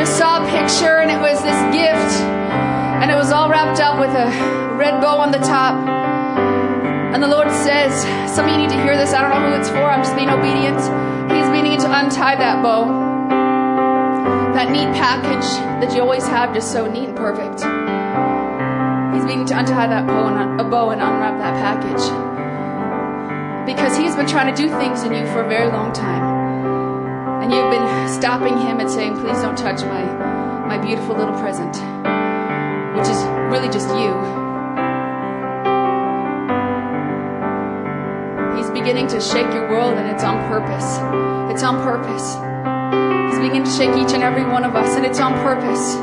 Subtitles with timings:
[0.00, 2.12] just saw a picture and it was this gift
[3.04, 4.32] and it was all wrapped up with a
[4.74, 5.76] red bow on the top.
[7.12, 7.92] And the Lord says,
[8.34, 9.12] some of you need to hear this.
[9.12, 9.84] I don't know who it's for.
[9.84, 10.80] I'm just being obedient.
[11.30, 12.88] He's meaning to untie that bow.
[14.54, 15.44] That neat package
[15.84, 17.60] that you always have, just so neat and perfect.
[17.60, 22.08] He's meaning to untie that bow and, a bow and unwrap that package.
[23.66, 26.29] Because he's been trying to do things in you for a very long time.
[27.50, 30.04] And you've been stopping him and saying, please don't touch my,
[30.68, 31.74] my beautiful little present,
[32.94, 33.18] which is
[33.50, 34.14] really just you.
[38.56, 41.00] He's beginning to shake your world and it's on purpose.
[41.52, 42.34] It's on purpose.
[43.34, 45.96] He's beginning to shake each and every one of us and it's on purpose.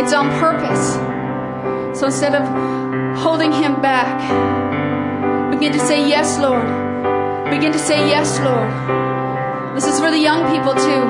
[0.00, 0.94] It's on purpose.
[1.98, 4.14] So instead of holding him back,
[5.50, 6.62] begin to say, Yes, Lord.
[7.50, 9.07] Begin to say, Yes, Lord.
[9.78, 11.02] This is for the young people too.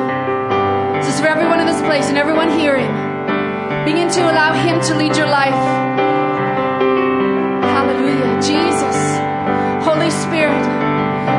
[0.99, 2.87] This is for everyone in this place and everyone hearing.
[3.87, 5.55] Begin to allow Him to lead your life.
[7.65, 8.43] Hallelujah.
[8.43, 8.97] Jesus.
[9.87, 10.67] Holy Spirit.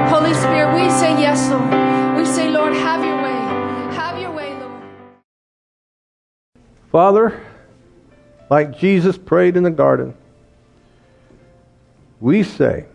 [0.09, 2.17] Holy Spirit, we say yes, Lord.
[2.17, 3.95] We say, Lord, have your way.
[3.95, 4.81] Have your way, Lord.
[6.91, 7.45] Father,
[8.49, 10.15] like Jesus prayed in the garden,
[12.19, 12.87] we say,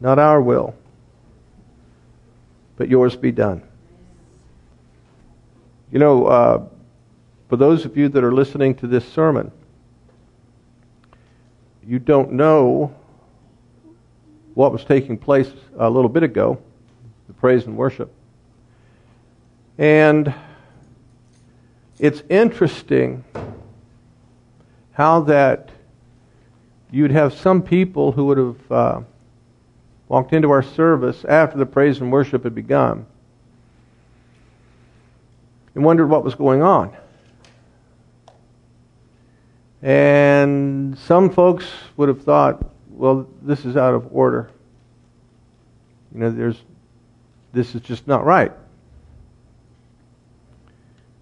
[0.00, 0.74] not our will
[2.76, 3.62] but yours be done.
[5.90, 6.64] You know, uh,
[7.48, 9.52] for those of you that are listening to this sermon,
[11.86, 12.94] you don't know
[14.54, 16.58] what was taking place a little bit ago,
[17.26, 18.12] the praise and worship.
[19.78, 20.32] And
[21.98, 23.24] it's interesting
[24.92, 25.70] how that
[26.90, 29.00] you'd have some people who would have uh,
[30.12, 33.06] walked into our service after the praise and worship had begun
[35.74, 36.94] and wondered what was going on.
[39.80, 41.64] And some folks
[41.96, 44.50] would have thought, well, this is out of order.
[46.12, 46.60] You know, there's,
[47.54, 48.52] this is just not right.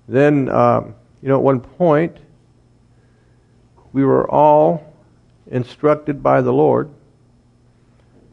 [0.09, 2.17] Then, um, you know, at one point,
[3.93, 4.93] we were all
[5.47, 6.91] instructed by the Lord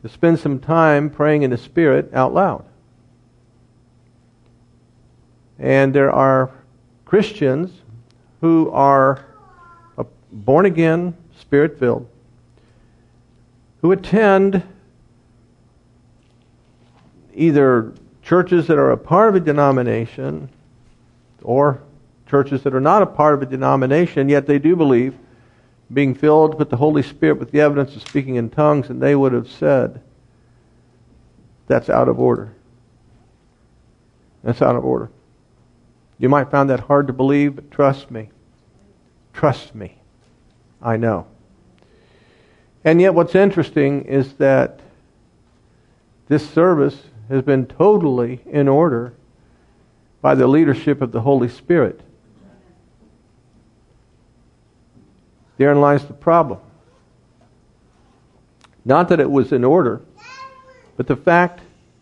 [0.08, 2.64] to spend some time praying in the Spirit out loud.
[5.60, 6.52] And there are
[7.06, 7.72] Christians
[8.42, 9.26] who are
[10.32, 12.08] born again, spirit filled,
[13.82, 14.62] who attend
[17.34, 20.50] either churches that are a part of a denomination
[21.42, 21.82] or
[22.28, 25.18] churches that are not a part of a denomination, yet they do believe
[25.92, 29.16] being filled with the Holy Spirit with the evidence of speaking in tongues, and they
[29.16, 30.02] would have said,
[31.68, 32.54] that's out of order.
[34.44, 35.10] That's out of order.
[36.18, 38.30] You might find that hard to believe, but trust me.
[39.34, 39.98] Trust me.
[40.82, 41.28] I know.
[42.84, 44.80] And yet, what's interesting is that
[46.28, 49.14] this service has been totally in order
[50.22, 52.02] by the leadership of the Holy Spirit.
[55.58, 56.60] Therein lies the problem.
[58.86, 60.02] Not that it was in order,
[60.96, 61.62] but the fact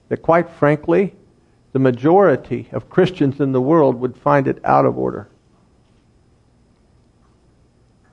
[0.09, 1.15] that, quite frankly,
[1.73, 5.27] the majority of Christians in the world would find it out of order.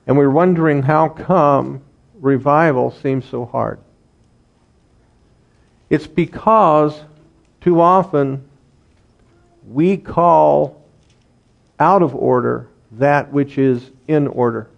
[0.07, 1.81] And we're wondering how come
[2.15, 3.79] revival seems so hard.
[5.89, 6.99] It's because
[7.61, 8.49] too often
[9.67, 10.81] we call
[11.79, 14.69] out of order that which is in order.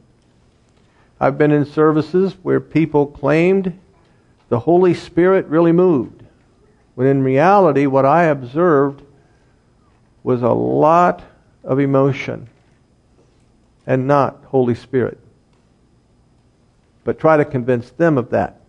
[1.20, 3.80] I've been in services where people claimed
[4.50, 6.24] the Holy Spirit really moved,
[6.96, 9.02] when in reality, what I observed
[10.24, 11.24] was a lot
[11.64, 12.50] of emotion
[13.88, 15.20] and not Holy Spirit.
[17.04, 18.60] But try to convince them of that.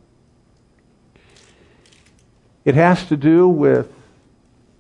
[2.65, 3.93] It has to do with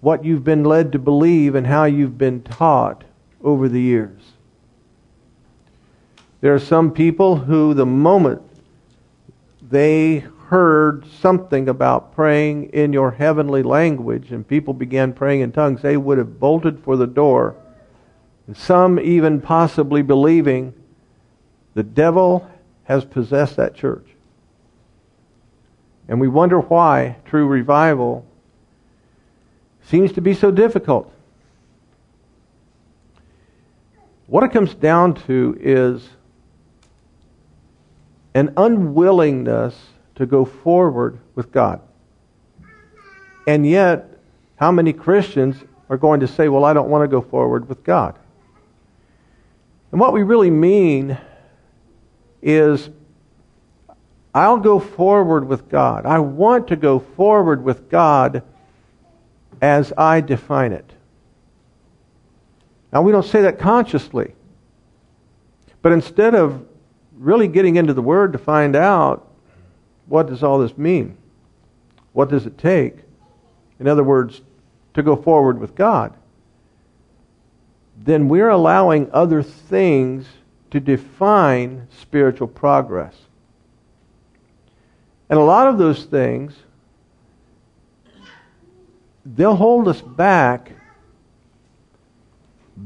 [0.01, 3.05] what you've been led to believe and how you've been taught
[3.43, 4.21] over the years.
[6.41, 8.43] There are some people who, the moment
[9.63, 15.83] they heard something about praying in your heavenly language and people began praying in tongues,
[15.83, 17.57] they would have bolted for the door.
[18.47, 20.73] And some even possibly believing
[21.75, 22.49] the devil
[22.85, 24.07] has possessed that church.
[26.09, 28.25] And we wonder why true revival
[29.83, 31.13] seems to be so difficult.
[34.29, 36.09] What it comes down to is
[38.37, 39.75] an unwillingness
[40.15, 41.81] to go forward with God.
[43.47, 44.19] And yet,
[44.57, 45.57] how many Christians
[45.89, 48.19] are going to say, Well, I don't want to go forward with God.
[49.91, 51.17] And what we really mean
[52.43, 52.91] is,
[54.35, 56.05] I'll go forward with God.
[56.05, 58.43] I want to go forward with God
[59.63, 60.93] as I define it.
[62.93, 64.35] Now, we don't say that consciously.
[65.81, 66.67] But instead of
[67.17, 69.29] really getting into the Word to find out
[70.07, 71.17] what does all this mean,
[72.13, 72.99] what does it take,
[73.81, 74.41] in other words,
[74.95, 76.15] to go forward with God,
[77.97, 80.27] then we're allowing other things
[80.71, 83.15] to define spiritual progress.
[85.29, 86.55] And a lot of those things,
[89.25, 90.73] they'll hold us back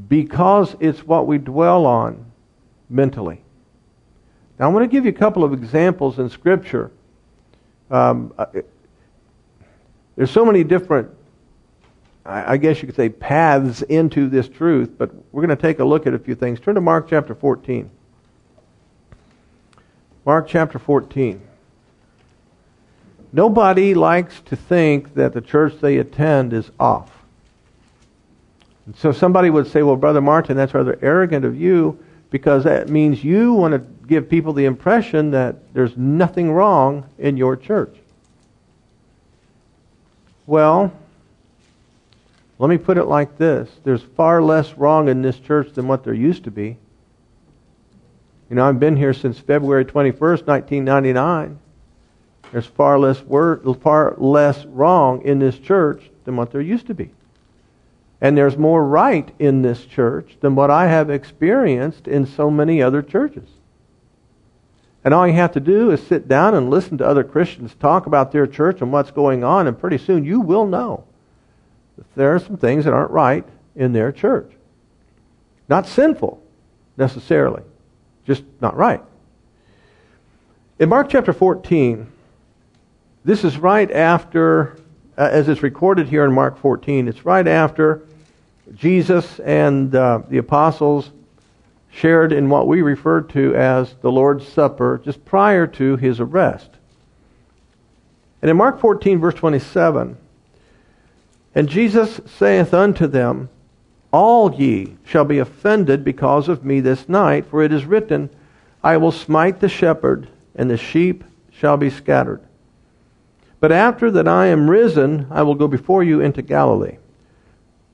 [0.09, 2.25] because it's what we dwell on
[2.89, 3.43] mentally.
[4.61, 6.91] Now, I'm going to give you a couple of examples in Scripture.
[7.91, 8.35] Um,
[10.17, 11.09] there's so many different,
[12.27, 15.85] I guess you could say, paths into this truth, but we're going to take a
[15.85, 16.61] look at a few things.
[16.61, 17.91] Turn to Mark chapter 14.
[20.27, 21.41] Mark chapter 14.
[23.33, 27.11] Nobody likes to think that the church they attend is off.
[28.85, 31.99] And so somebody would say, well, Brother Martin, that's rather arrogant of you
[32.29, 37.37] because that means you want to give people the impression that there's nothing wrong in
[37.37, 37.97] your church.
[40.47, 40.93] Well,
[42.59, 46.03] let me put it like this there's far less wrong in this church than what
[46.03, 46.77] there used to be.
[48.51, 51.61] You know, I've been here since February 21st, 1999.
[52.51, 57.11] There's far less far less wrong in this church than what there used to be.
[58.21, 62.83] And there's more right in this church than what I have experienced in so many
[62.83, 63.49] other churches.
[65.05, 68.07] And all you have to do is sit down and listen to other Christians talk
[68.07, 71.05] about their church and what's going on, and pretty soon you will know
[71.97, 74.51] that there are some things that aren't right in their church.
[75.69, 76.43] Not sinful,
[76.97, 77.63] necessarily,
[78.27, 79.01] just not right.
[80.79, 82.11] In Mark chapter 14,
[83.25, 84.79] this is right after,
[85.17, 88.03] uh, as it's recorded here in Mark 14, it's right after
[88.75, 91.11] Jesus and uh, the apostles
[91.91, 96.71] shared in what we refer to as the Lord's Supper just prior to his arrest.
[98.41, 100.17] And in Mark 14, verse 27,
[101.55, 103.49] and Jesus saith unto them,
[104.13, 108.31] All ye shall be offended because of me this night, for it is written,
[108.83, 112.41] I will smite the shepherd, and the sheep shall be scattered.
[113.59, 116.97] But after that I am risen, I will go before you into Galilee.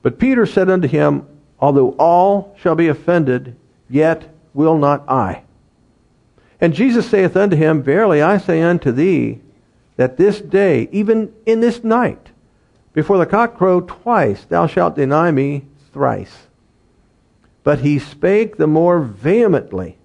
[0.01, 1.27] But Peter said unto him,
[1.59, 3.55] Although all shall be offended,
[3.89, 5.43] yet will not I.
[6.59, 9.41] And Jesus saith unto him, Verily I say unto thee,
[9.95, 12.29] that this day, even in this night,
[12.93, 16.47] before the cock crow twice, thou shalt deny me thrice.
[17.63, 19.97] But he spake the more vehemently,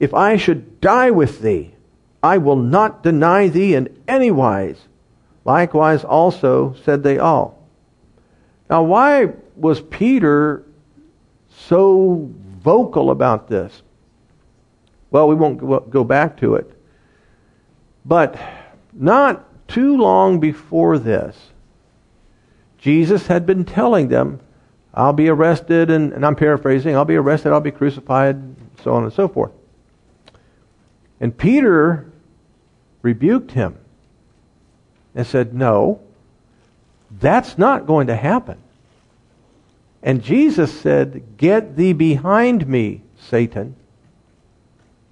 [0.00, 1.74] If I should die with thee,
[2.22, 4.80] I will not deny thee in any wise.
[5.44, 7.62] Likewise also said they all.
[8.68, 10.64] Now, why was Peter
[11.48, 12.30] so
[12.66, 13.80] vocal about this?
[15.12, 16.68] Well, we won't go back to it.
[18.04, 18.36] But
[18.92, 21.36] not too long before this,
[22.76, 24.40] Jesus had been telling them,
[24.92, 28.42] I'll be arrested, and, and, I'm paraphrasing, I'll be arrested, I'll be crucified,
[28.82, 29.52] so on and so forth.
[31.20, 32.10] And Peter
[33.00, 33.78] rebuked him
[35.14, 36.00] and said, No,
[37.12, 38.58] that's not going to happen.
[40.06, 43.74] And Jesus said, Get thee behind me, Satan.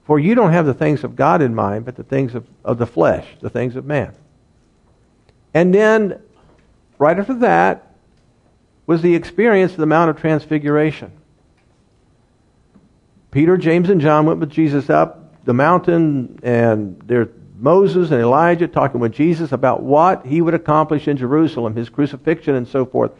[0.04, 2.78] For you don't have the things of God in mind, but the things of, of
[2.78, 4.14] the flesh, the things of man.
[5.52, 6.22] And then,
[6.96, 7.92] right after that,
[8.86, 11.10] was the experience of the Mount of Transfiguration.
[13.32, 18.68] Peter, James, and John went with Jesus up the mountain, and there's Moses and Elijah
[18.68, 23.10] talking with Jesus about what he would accomplish in Jerusalem, his crucifixion, and so forth.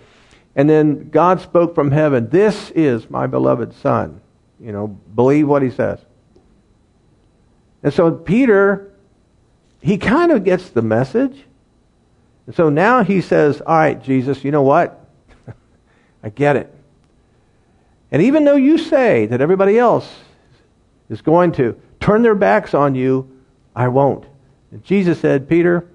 [0.57, 4.21] And then God spoke from heaven, This is my beloved Son.
[4.61, 5.99] You know, believe what he says.
[7.83, 8.93] And so Peter,
[9.81, 11.45] he kind of gets the message.
[12.47, 15.07] And so now he says, All right, Jesus, you know what?
[16.23, 16.75] I get it.
[18.11, 20.09] And even though you say that everybody else
[21.09, 23.29] is going to turn their backs on you,
[23.75, 24.25] I won't.
[24.71, 25.89] And Jesus said, Peter,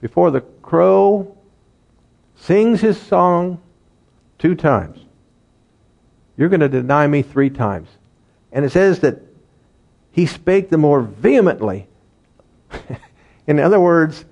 [0.00, 1.36] before the crow
[2.40, 3.60] sings his song
[4.38, 4.98] two times.
[6.36, 7.88] You're going to deny me three times.
[8.52, 9.20] And it says that
[10.12, 11.88] he spake the more vehemently.
[13.46, 14.24] In other words,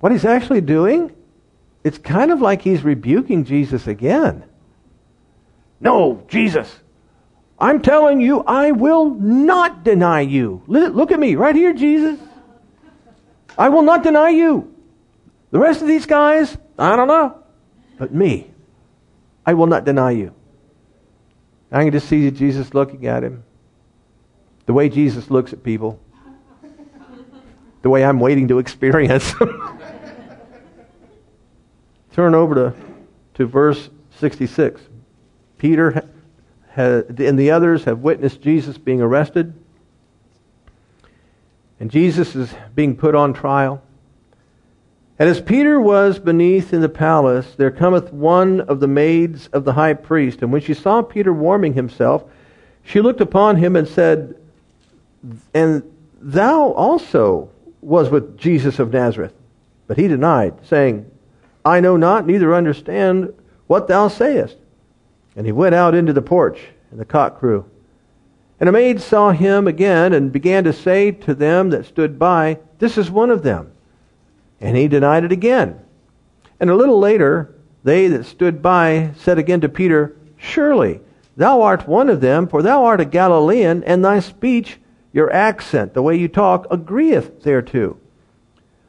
[0.00, 1.14] what he's actually doing
[1.84, 4.44] it's kind of like he's rebuking Jesus again.
[5.80, 6.80] No, Jesus,
[7.58, 10.62] I'm telling you, I will not deny you.
[10.66, 12.18] Look at me right here, Jesus.
[13.56, 14.74] I will not deny you.
[15.50, 17.42] The rest of these guys, I don't know.
[17.98, 18.50] But me,
[19.44, 20.34] I will not deny you.
[21.70, 23.44] I can just see Jesus looking at him.
[24.66, 26.00] The way Jesus looks at people.
[27.82, 29.34] The way I'm waiting to experience.
[32.12, 32.74] Turn over to,
[33.34, 34.80] to verse 66.
[35.58, 36.08] Peter
[36.76, 39.52] and the others have witnessed Jesus being arrested.
[41.80, 43.82] And Jesus is being put on trial.
[45.18, 49.64] And as Peter was beneath in the palace, there cometh one of the maids of
[49.64, 50.42] the high priest.
[50.42, 52.24] And when she saw Peter warming himself,
[52.84, 54.36] she looked upon him and said,
[55.52, 55.82] And
[56.20, 59.34] thou also was with Jesus of Nazareth.
[59.88, 61.10] But he denied, saying,
[61.64, 63.34] I know not, neither understand
[63.66, 64.56] what thou sayest.
[65.34, 66.60] And he went out into the porch,
[66.90, 67.68] and the cock crew.
[68.60, 72.58] And a maid saw him again, and began to say to them that stood by,
[72.78, 73.72] This is one of them.
[74.60, 75.80] And he denied it again.
[76.60, 81.00] And a little later, they that stood by said again to Peter, Surely
[81.36, 84.78] thou art one of them, for thou art a Galilean, and thy speech,
[85.12, 87.96] your accent, the way you talk, agreeth thereto.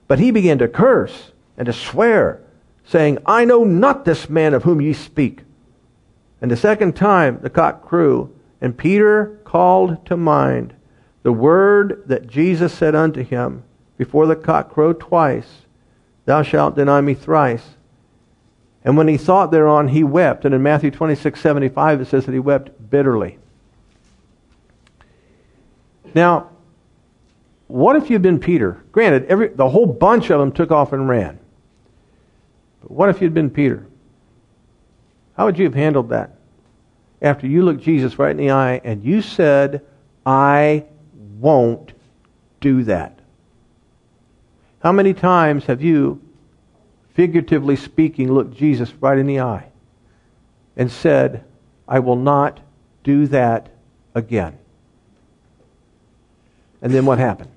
[0.08, 2.42] But he began to curse and to swear,
[2.84, 5.42] saying, I know not this man of whom ye speak.
[6.42, 10.74] And the second time the cock crew, and Peter called to mind
[11.22, 13.64] the word that Jesus said unto him
[14.00, 15.66] before the cock crowed twice,
[16.24, 17.64] Thou shalt deny me thrice.
[18.86, 20.46] And when he thought thereon, he wept.
[20.46, 23.40] And in Matthew 26, 75, it says that he wept bitterly.
[26.16, 26.50] Now,
[27.68, 28.82] what if you'd been Peter?
[28.94, 31.38] Granted, every, the whole bunch of them took off and ran.
[32.82, 33.86] But what if you'd been Peter?
[35.36, 36.36] How would you have handled that?
[37.22, 39.86] After you looked Jesus right in the eye and you said,
[40.26, 40.86] I
[41.40, 41.92] won't
[42.62, 43.19] do that.
[44.82, 46.22] How many times have you,
[47.14, 49.68] figuratively speaking, looked Jesus right in the eye
[50.78, 51.44] and said,
[51.88, 52.60] I will not
[53.04, 53.70] do that
[54.16, 54.58] again?
[56.82, 57.52] And then what happened?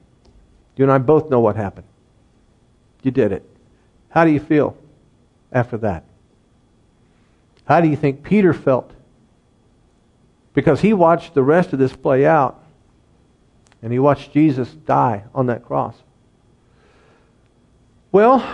[0.76, 1.86] You and I both know what happened.
[3.02, 3.48] You did it.
[4.08, 4.76] How do you feel
[5.52, 6.04] after that?
[7.64, 8.90] How do you think Peter felt?
[10.54, 12.62] Because he watched the rest of this play out.
[13.80, 15.94] And he watched Jesus die on that cross.
[18.12, 18.46] Well,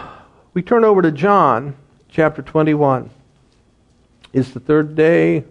[0.54, 1.74] we turn over to John
[2.08, 3.10] chapter 21.
[4.32, 5.42] It's the third day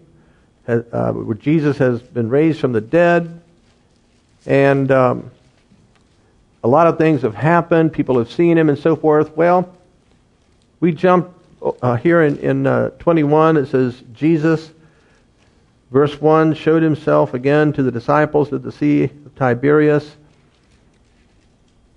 [0.66, 3.42] uh, where Jesus has been raised from the dead.
[4.46, 5.30] And um,
[6.64, 7.92] a lot of things have happened.
[7.92, 9.36] People have seen him and so forth.
[9.36, 9.76] Well,
[10.80, 11.34] we jump
[11.82, 14.72] uh, here in, in uh, 21, it says, Jesus,
[15.92, 20.16] verse 1, showed himself again to the disciples at the Sea of Tiberias.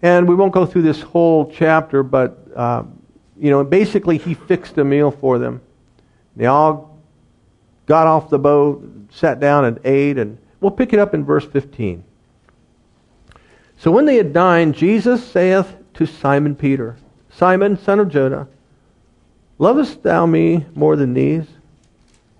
[0.02, 2.84] And we won't go through this whole chapter, but, uh,
[3.38, 5.60] you know, basically he fixed a meal for them.
[6.36, 6.98] They all
[7.86, 11.44] got off the boat, sat down and ate, and we'll pick it up in verse
[11.44, 12.04] 15.
[13.76, 16.96] So when they had dined, Jesus saith to Simon Peter,
[17.30, 18.48] Simon, son of Jonah,
[19.60, 21.44] Lovest thou me more than these?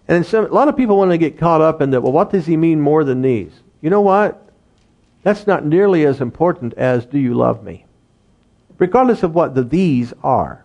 [0.08, 2.00] And some, a lot of people want to get caught up in that.
[2.00, 3.52] Well, what does he mean more than these?
[3.82, 4.49] You know what?
[5.22, 7.84] That's not nearly as important as do you love me?
[8.78, 10.64] Regardless of what the these are.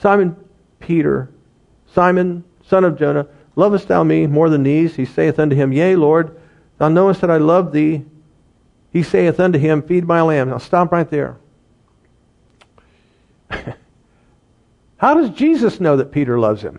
[0.00, 0.36] Simon
[0.80, 1.30] Peter,
[1.92, 4.96] Simon, son of Jonah, lovest thou me more than these?
[4.96, 6.38] He saith unto him, Yea, Lord,
[6.78, 8.04] thou knowest that I love thee.
[8.92, 10.48] He saith unto him, Feed my lamb.
[10.50, 11.36] Now stop right there.
[14.96, 16.78] How does Jesus know that Peter loves him?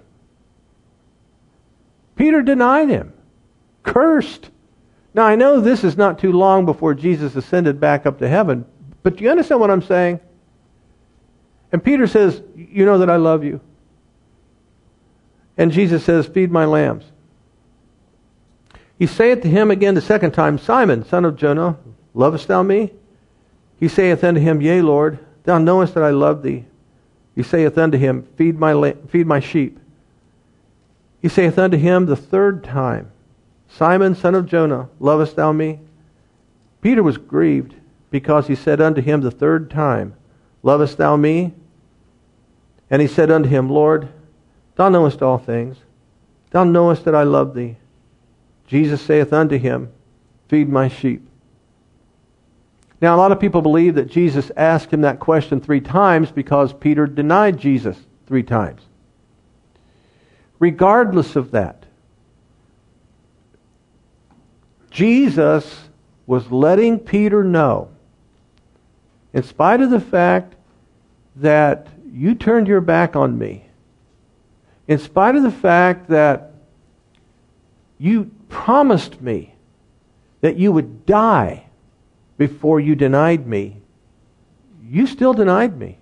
[2.16, 3.14] Peter denied him,
[3.84, 4.50] cursed.
[5.14, 8.66] Now, I know this is not too long before Jesus ascended back up to heaven,
[9.04, 10.20] but do you understand what I'm saying?
[11.72, 13.60] And Peter says, You know that I love you.
[15.58, 17.06] And Jesus says, Feed my lambs.
[19.00, 21.78] He saith to him again the second time, Simon, son of Jonah,
[22.14, 22.94] lovest thou me?
[23.80, 26.66] He saith unto him, Yea, Lord, thou knowest that I love thee.
[27.36, 29.80] He saith unto him, Feed my, feed my sheep.
[31.22, 33.12] He saith unto him the third time,
[33.70, 35.80] Simon, son of Jonah, lovest thou me?
[36.82, 37.76] Peter was grieved
[38.10, 40.16] because he said unto him the third time,
[40.64, 41.54] Lovest thou me?
[42.90, 44.10] And he said unto him, Lord,
[44.76, 45.78] thou knowest all things.
[46.52, 47.76] Thou knowest that I love thee.
[48.68, 49.92] Jesus saith unto him,
[50.48, 51.28] Feed my sheep.
[53.00, 56.74] Now, a lot of people believe that Jesus asked him that question three times because
[56.74, 58.82] Peter denied Jesus three times.
[60.60, 61.77] Regardless of that,
[64.98, 65.90] Jesus
[66.26, 67.90] was letting Peter know,
[69.32, 70.56] in spite of the fact
[71.36, 73.68] that you turned your back on me,
[74.88, 76.52] in spite of the fact that
[78.00, 79.54] you promised me
[80.42, 81.68] that you would die
[82.40, 83.78] before you denied me,
[84.84, 86.00] you still denied me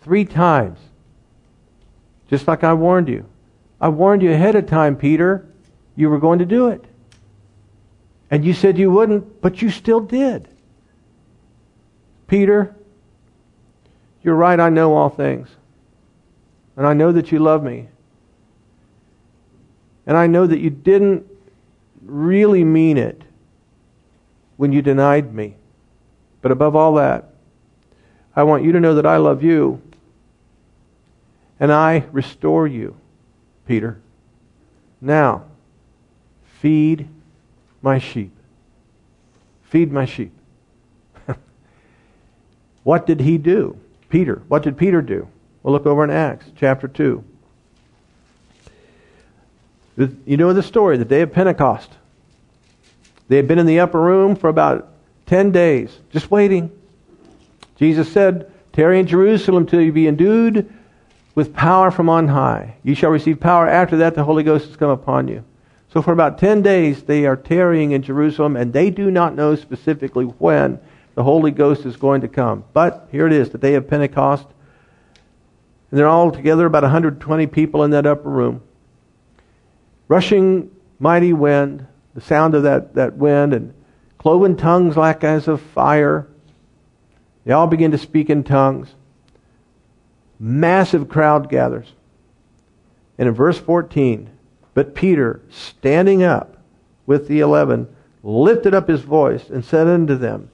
[0.00, 0.80] three times.
[2.28, 3.26] Just like I warned you.
[3.80, 5.46] I warned you ahead of time, Peter,
[5.94, 6.84] you were going to do it.
[8.32, 10.48] And you said you wouldn't, but you still did.
[12.26, 12.74] Peter,
[14.22, 15.50] you're right, I know all things.
[16.74, 17.88] And I know that you love me.
[20.06, 21.26] And I know that you didn't
[22.00, 23.20] really mean it
[24.56, 25.54] when you denied me.
[26.40, 27.34] But above all that,
[28.34, 29.82] I want you to know that I love you
[31.60, 32.96] and I restore you,
[33.66, 34.00] Peter.
[35.02, 35.44] Now,
[36.60, 37.10] feed
[37.82, 38.32] my sheep.
[39.64, 40.32] Feed my sheep.
[42.84, 43.78] what did he do?
[44.08, 44.42] Peter.
[44.48, 45.28] What did Peter do?
[45.62, 47.24] We'll look over in Acts chapter 2.
[49.96, 51.90] You know the story, the day of Pentecost.
[53.28, 54.88] They had been in the upper room for about
[55.26, 56.70] 10 days, just waiting.
[57.76, 60.72] Jesus said, Tarry in Jerusalem till you be endued
[61.34, 62.76] with power from on high.
[62.82, 63.68] You shall receive power.
[63.68, 65.44] After that, the Holy Ghost has come upon you.
[65.92, 69.56] So for about 10 days, they are tarrying in Jerusalem, and they do not know
[69.56, 70.80] specifically when
[71.14, 72.64] the Holy Ghost is going to come.
[72.72, 74.46] But here it is, the day of Pentecost.
[75.90, 78.62] And they're all together, about 120 people in that upper room.
[80.08, 83.74] Rushing mighty wind, the sound of that, that wind, and
[84.16, 86.26] cloven tongues like as of fire.
[87.44, 88.88] They all begin to speak in tongues.
[90.38, 91.92] Massive crowd gathers.
[93.18, 94.30] And in verse 14,
[94.74, 96.56] but Peter, standing up
[97.06, 97.88] with the eleven,
[98.22, 100.50] lifted up his voice and said unto them,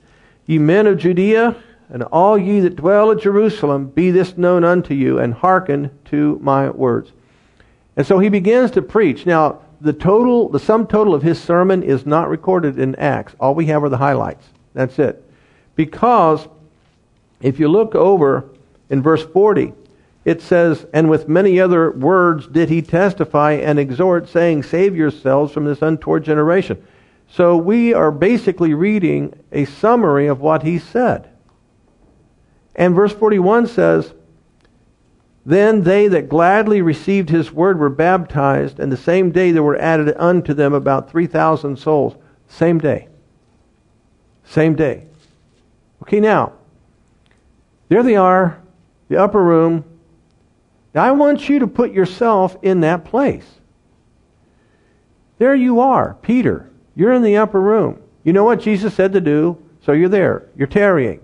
[0.47, 1.57] Ye men of Judea,
[1.91, 6.39] and all ye that dwell at Jerusalem, be this known unto you, and hearken to
[6.43, 7.13] my words.
[7.97, 9.27] And so he begins to preach.
[9.27, 13.35] Now, the total, the sum total of his sermon is not recorded in Acts.
[13.39, 14.47] All we have are the highlights.
[14.75, 15.25] That's it.
[15.77, 16.49] Because
[17.41, 18.49] if you look over
[18.91, 19.73] in verse 40,
[20.29, 25.55] it says, And with many other words did he testify and exhort, saying, Save yourselves
[25.55, 26.87] from this untoward generation.
[27.31, 31.31] So we are basically reading a summary of what he said.
[32.75, 34.13] And verse 41 says,
[35.47, 39.81] Then they that gladly received his word were baptized, and the same day there were
[39.81, 42.17] added unto them about 3,000 souls.
[42.49, 43.09] Same day.
[44.45, 45.07] Same day.
[46.03, 46.53] Okay, now,
[47.89, 48.61] there they are,
[49.09, 49.87] the upper room,
[50.99, 53.47] now, I want you to put yourself in that place.
[55.39, 56.73] There you are, Peter.
[56.97, 58.03] You're in the upper room.
[58.25, 60.49] You know what Jesus said to do, so you're there.
[60.57, 61.21] You're tarrying.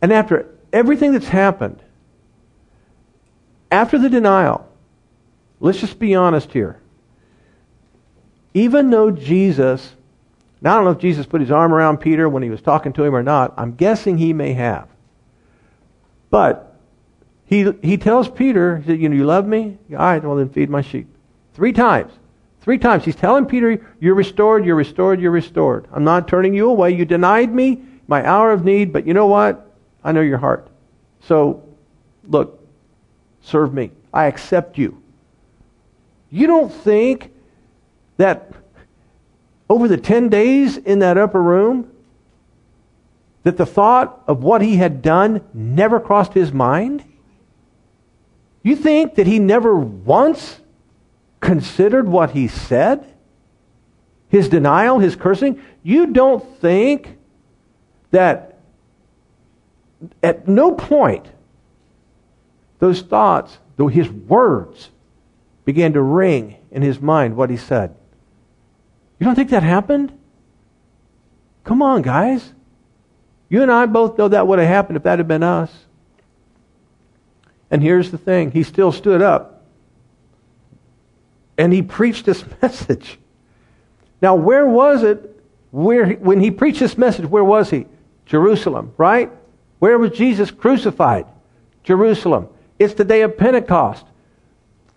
[0.00, 1.82] And after everything that's happened,
[3.70, 4.66] after the denial,
[5.60, 6.80] let's just be honest here.
[8.54, 9.94] Even though Jesus,
[10.62, 12.94] now I don't know if Jesus put his arm around Peter when he was talking
[12.94, 14.88] to him or not, I'm guessing he may have.
[16.30, 16.71] But
[17.52, 19.76] he, he tells Peter, said, you know, you love me?
[19.90, 21.06] All right, well then feed my sheep.
[21.52, 22.10] Three times.
[22.62, 23.04] Three times.
[23.04, 25.86] He's telling Peter, you're restored, you're restored, you're restored.
[25.92, 26.92] I'm not turning you away.
[26.92, 29.70] You denied me my hour of need, but you know what?
[30.02, 30.66] I know your heart.
[31.20, 31.62] So,
[32.26, 32.66] look,
[33.42, 33.90] serve me.
[34.14, 35.02] I accept you.
[36.30, 37.32] You don't think
[38.16, 38.50] that
[39.68, 41.92] over the 10 days in that upper room,
[43.42, 47.04] that the thought of what he had done never crossed his mind?
[48.62, 50.60] You think that he never once
[51.40, 53.06] considered what he said?
[54.28, 55.60] His denial, his cursing?
[55.82, 57.18] You don't think
[58.12, 58.58] that
[60.22, 61.26] at no point
[62.78, 64.90] those thoughts, though his words,
[65.64, 67.94] began to ring in his mind what he said?
[69.18, 70.18] You don't think that happened?
[71.64, 72.52] Come on, guys.
[73.48, 75.81] You and I both know that would have happened if that had been us.
[77.72, 79.64] And here's the thing he still stood up
[81.56, 83.18] and he preached this message.
[84.20, 87.24] Now, where was it where, when he preached this message?
[87.26, 87.86] Where was he?
[88.26, 89.32] Jerusalem, right?
[89.78, 91.26] Where was Jesus crucified?
[91.82, 92.48] Jerusalem.
[92.78, 94.04] It's the day of Pentecost.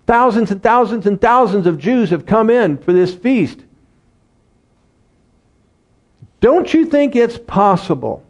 [0.06, 3.60] Thousands and thousands and thousands of Jews have come in for this feast.
[6.42, 8.24] Don't you think it's possible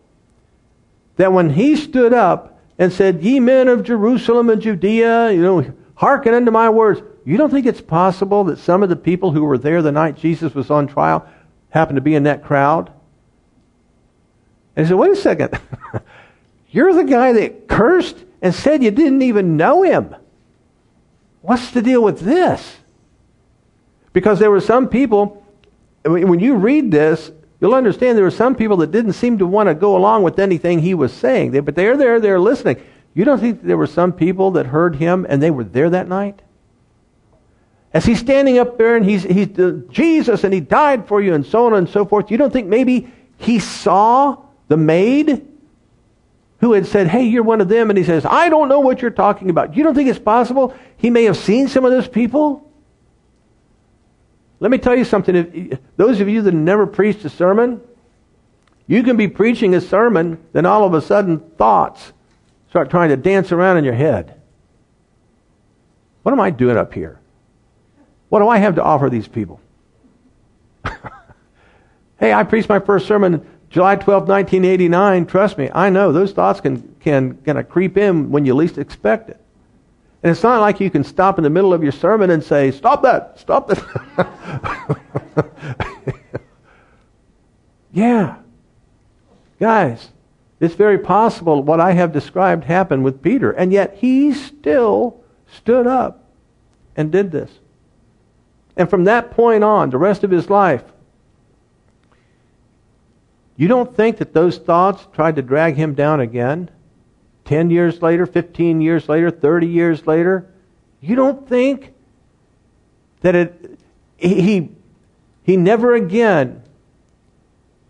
[1.17, 5.73] that when he stood up and said, Ye men of Jerusalem and Judea, you know,
[5.95, 9.43] hearken unto my words, you don't think it's possible that some of the people who
[9.43, 11.27] were there the night Jesus was on trial
[11.69, 12.91] happened to be in that crowd?
[14.75, 15.59] And he said, Wait a second.
[16.69, 20.13] You're the guy that cursed and said you didn't even know him.
[21.41, 22.77] What's the deal with this?
[24.11, 25.45] Because there were some people,
[26.03, 29.69] when you read this, you'll understand there were some people that didn't seem to want
[29.69, 31.51] to go along with anything he was saying.
[31.51, 32.81] They, but they're there, they're listening.
[33.13, 36.07] You don't think there were some people that heard him and they were there that
[36.07, 36.41] night?
[37.93, 39.47] As he's standing up there and he's, he's
[39.89, 42.67] Jesus and he died for you and so on and so forth, you don't think
[42.67, 44.37] maybe he saw
[44.67, 45.47] the maid
[46.59, 47.89] who had said, Hey, you're one of them?
[47.89, 49.77] And he says, I don't know what you're talking about.
[49.77, 52.64] You don't think it's possible he may have seen some of those people?
[54.65, 55.36] Let me tell you something.
[55.36, 57.82] If, those of you that never preached a sermon,
[58.88, 62.13] you can be preaching a sermon, then all of a sudden thoughts
[62.69, 64.41] start trying to dance around in your head.
[66.23, 67.19] What am I doing up here?
[68.30, 69.62] What do I have to offer these people?
[72.19, 75.28] hey, I preached my first sermon July 12, 1989.
[75.28, 78.80] Trust me, I know those thoughts can, can kind of creep in when you least
[78.80, 79.39] expect it.
[80.25, 82.71] And it's not like you can stop in the middle of your sermon and say,
[82.71, 83.39] Stop that!
[83.39, 85.05] Stop that!
[87.93, 88.38] yeah.
[89.59, 90.09] Guys,
[90.59, 93.51] it's very possible what I have described happened with Peter.
[93.51, 96.23] And yet he still stood up
[96.95, 97.51] and did this.
[98.75, 100.85] And from that point on, the rest of his life,
[103.57, 106.71] you don't think that those thoughts tried to drag him down again?
[107.45, 110.47] 10 years later, 15 years later, 30 years later?
[110.99, 111.93] You don't think
[113.21, 113.79] that it,
[114.17, 114.69] he,
[115.43, 116.63] he never again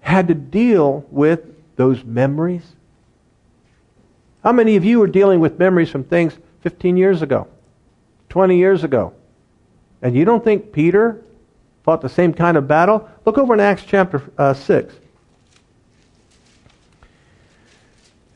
[0.01, 1.41] had to deal with
[1.75, 2.63] those memories?
[4.43, 7.47] How many of you are dealing with memories from things 15 years ago,
[8.29, 9.13] 20 years ago?
[10.01, 11.23] And you don't think Peter
[11.83, 13.09] fought the same kind of battle?
[13.25, 14.93] Look over in Acts chapter uh, 6.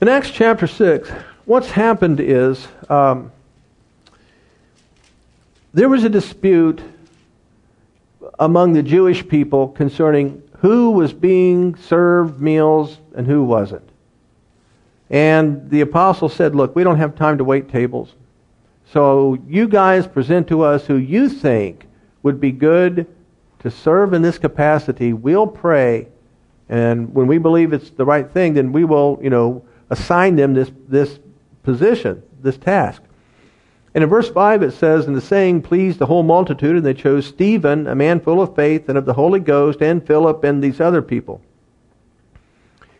[0.01, 1.09] In Acts chapter 6,
[1.43, 3.33] what's happened is um,
[5.73, 6.81] there was a dispute
[8.39, 13.89] among the Jewish people concerning who was being served meals and who wasn't.
[15.09, 18.13] And the apostle said, Look, we don't have time to wait tables.
[18.93, 21.85] So you guys present to us who you think
[22.23, 23.05] would be good
[23.59, 25.12] to serve in this capacity.
[25.12, 26.07] We'll pray.
[26.69, 30.54] And when we believe it's the right thing, then we will, you know, assigned them
[30.54, 31.19] this, this
[31.63, 33.02] position, this task.
[33.93, 36.93] And in verse 5 it says, And the saying pleased the whole multitude, and they
[36.93, 40.63] chose Stephen, a man full of faith and of the Holy Ghost, and Philip, and
[40.63, 41.41] these other people.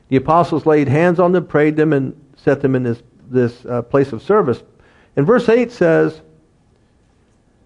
[0.10, 3.84] The apostles laid hands on them, prayed them, and set them in this, this uh,
[3.84, 4.64] place of service.
[5.16, 6.22] And verse 8 says,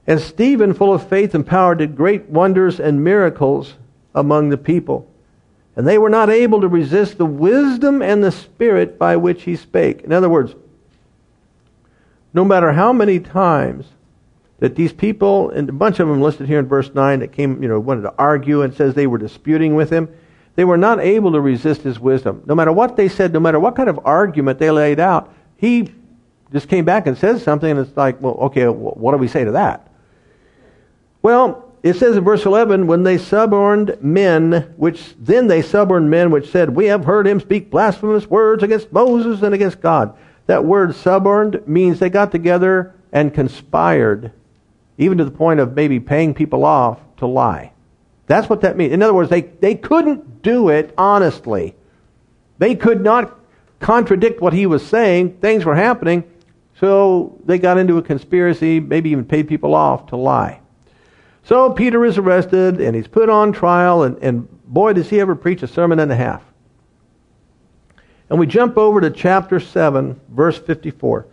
[0.06, 3.76] And Stephen, full of faith and power, did great wonders and miracles
[4.14, 5.10] among the people.
[5.76, 9.56] And they were not able to resist the wisdom and the spirit by which he
[9.56, 10.02] spake.
[10.02, 10.54] In other words,
[12.34, 13.88] no matter how many times
[14.60, 17.62] that these people, and a bunch of them listed here in verse 9 that came,
[17.62, 20.08] you know, wanted to argue and says they were disputing with him,
[20.56, 22.44] they were not able to resist his wisdom.
[22.46, 25.92] No matter what they said, no matter what kind of argument they laid out, he
[26.52, 29.44] just came back and says something, and it's like, well, okay, what do we say
[29.44, 29.90] to that?
[31.24, 36.32] Well, it says in verse 11, when they suborned men, which then they suborned men
[36.32, 40.16] which said, We have heard him speak blasphemous words against Moses and against God.
[40.46, 44.32] That word suborned means they got together and conspired,
[44.98, 47.74] even to the point of maybe paying people off to lie.
[48.28, 48.94] That's what that means.
[48.94, 51.76] In other words, they, they couldn't do it honestly.
[52.60, 53.38] They could not
[53.82, 55.38] contradict what he was saying.
[55.40, 56.24] Things were happening.
[56.80, 60.62] So they got into a conspiracy, maybe even paid people off to lie.
[61.44, 65.36] So Peter is arrested and he's put on trial, and, and boy, does he ever
[65.36, 66.44] preach a sermon and a half.
[68.30, 71.28] And we jump over to chapter 7, verse 54.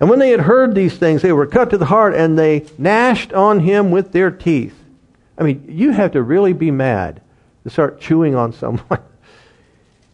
[0.00, 2.66] And when they had heard these things, they were cut to the heart, and they
[2.76, 4.76] gnashed on him with their teeth.
[5.38, 7.22] I mean, you have to really be mad
[7.64, 8.98] to start chewing on someone.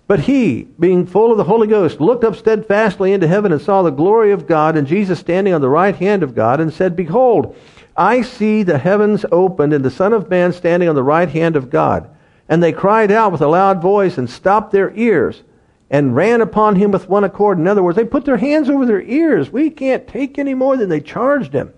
[0.09, 3.83] But he, being full of the Holy Ghost, looked up steadfastly into heaven and saw
[3.83, 6.95] the glory of God and Jesus standing on the right hand of God, and said,
[6.95, 7.57] Behold,
[7.97, 11.57] I see the heavens opened and the Son of Man standing on the right hand
[11.57, 12.11] of God.
[12.49, 15.43] And they cried out with a loud voice and stopped their ears
[15.91, 17.59] and ran upon him with one accord.
[17.59, 19.51] In other words, they put their hands over their ears.
[19.51, 21.73] We can't take any more than they charged him.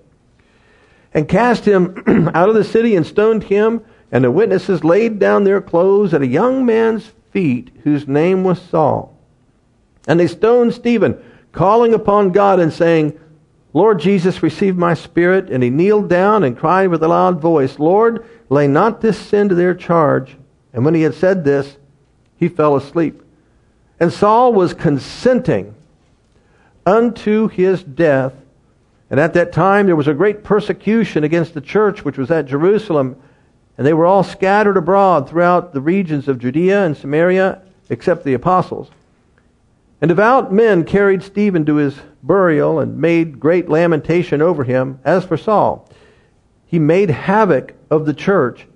[1.14, 2.02] And cast him
[2.34, 3.84] out of the city and stoned him.
[4.10, 8.60] And the witnesses laid down their clothes at a young man's feet whose name was
[8.60, 9.16] Saul.
[10.06, 13.18] And they stoned Stephen, calling upon God and saying,
[13.72, 15.50] Lord Jesus, received my spirit.
[15.50, 19.48] And he kneeled down and cried with a loud voice, Lord, lay not this sin
[19.48, 20.36] to their charge.
[20.72, 21.76] And when he had said this,
[22.36, 23.22] he fell asleep.
[24.00, 25.74] And Saul was consenting
[26.86, 28.32] unto his death.
[29.10, 32.46] And at that time there was a great persecution against the church which was at
[32.46, 33.20] Jerusalem.
[33.76, 38.34] And they were all scattered abroad throughout the regions of Judea and Samaria, except the
[38.34, 38.90] apostles.
[40.00, 45.00] And devout men carried Stephen to his burial and made great lamentation over him.
[45.04, 45.88] As for Saul,
[46.66, 48.68] he made havoc of the church,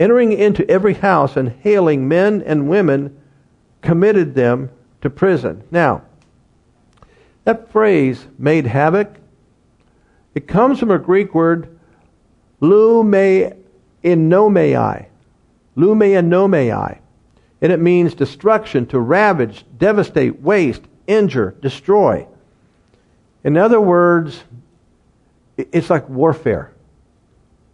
[0.00, 3.20] entering into every house and hailing men and women,
[3.82, 4.70] committed them
[5.02, 5.64] to prison.
[5.70, 6.02] Now,
[7.44, 9.16] that phrase, made havoc,
[10.34, 11.78] it comes from a Greek word,
[12.60, 13.52] lume
[14.04, 15.06] inomei.
[15.76, 16.98] Lume inomei.
[17.60, 22.26] And it means destruction, to ravage, devastate, waste, injure, destroy.
[23.44, 24.42] In other words,
[25.56, 26.72] it's like warfare.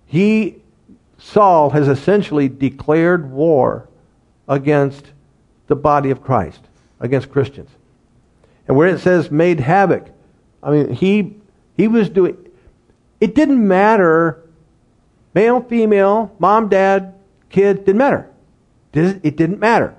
[0.07, 0.57] He,
[1.19, 3.89] Saul, has essentially declared war
[4.49, 5.13] against
[5.67, 6.61] the body of Christ,
[7.01, 7.71] against Christians.
[8.67, 10.09] And where it says made havoc,
[10.63, 11.37] I mean, he,
[11.77, 12.37] he was doing,
[13.21, 14.43] it didn't matter,
[15.35, 17.15] male, female, mom, dad,
[17.51, 18.29] kid, didn't matter.
[18.93, 19.95] It didn't matter.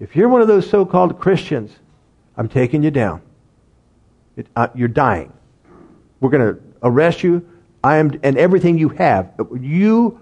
[0.00, 1.72] If you're one of those so called Christians,
[2.36, 3.20] I'm taking you down.
[4.38, 5.32] It, uh, you're dying.
[6.20, 7.46] We're going to arrest you.
[7.82, 9.32] I am, and everything you have.
[9.60, 10.20] You,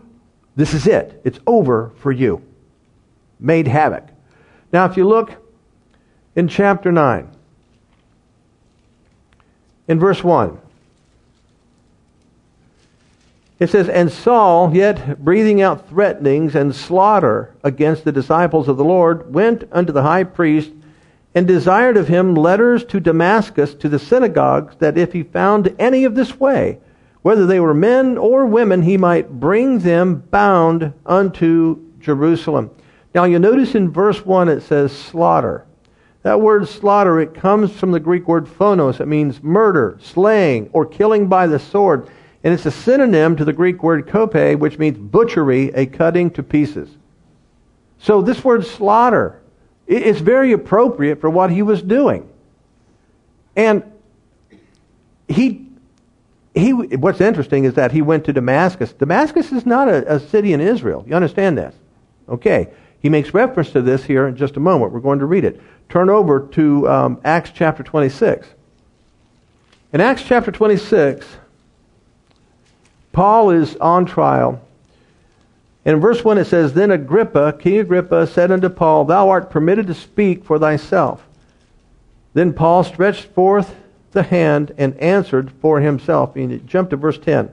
[0.57, 1.21] this is it.
[1.23, 2.43] It's over for you.
[3.39, 4.09] Made havoc.
[4.73, 5.33] Now, if you look
[6.35, 7.31] in chapter 9,
[9.89, 10.59] in verse 1,
[13.59, 18.85] it says, And Saul, yet breathing out threatenings and slaughter against the disciples of the
[18.85, 20.71] Lord, went unto the high priest
[21.37, 26.05] and desired of him letters to Damascus to the synagogues, that if he found any
[26.05, 26.79] of this way,
[27.21, 32.71] whether they were men or women, he might bring them bound unto Jerusalem.
[33.15, 35.67] Now you notice in verse 1 it says slaughter.
[36.23, 38.99] That word slaughter, it comes from the Greek word phonos.
[39.01, 42.09] It means murder, slaying, or killing by the sword.
[42.45, 46.43] And it's a synonym to the Greek word kope, which means butchery, a cutting to
[46.43, 46.89] pieces.
[47.99, 49.43] So this word slaughter,
[49.87, 52.29] it's very appropriate for what he was doing.
[53.55, 53.83] And
[55.29, 55.67] he,
[56.55, 58.93] he, what's interesting is that he went to Damascus.
[58.93, 61.05] Damascus is not a, a city in Israel.
[61.07, 61.75] You understand this?
[62.29, 62.69] Okay.
[63.01, 64.93] He makes reference to this here in just a moment.
[64.93, 65.61] We're going to read it.
[65.89, 68.47] Turn over to um, Acts chapter 26.
[69.93, 71.25] In Acts chapter 26,
[73.13, 74.61] Paul is on trial.
[75.87, 79.87] In verse 1 it says, Then Agrippa, King Agrippa, said unto Paul, Thou art permitted
[79.87, 81.25] to speak for thyself.
[82.35, 83.75] Then Paul stretched forth
[84.11, 86.35] the hand and answered for himself.
[86.35, 87.51] And he jumped to verse 10.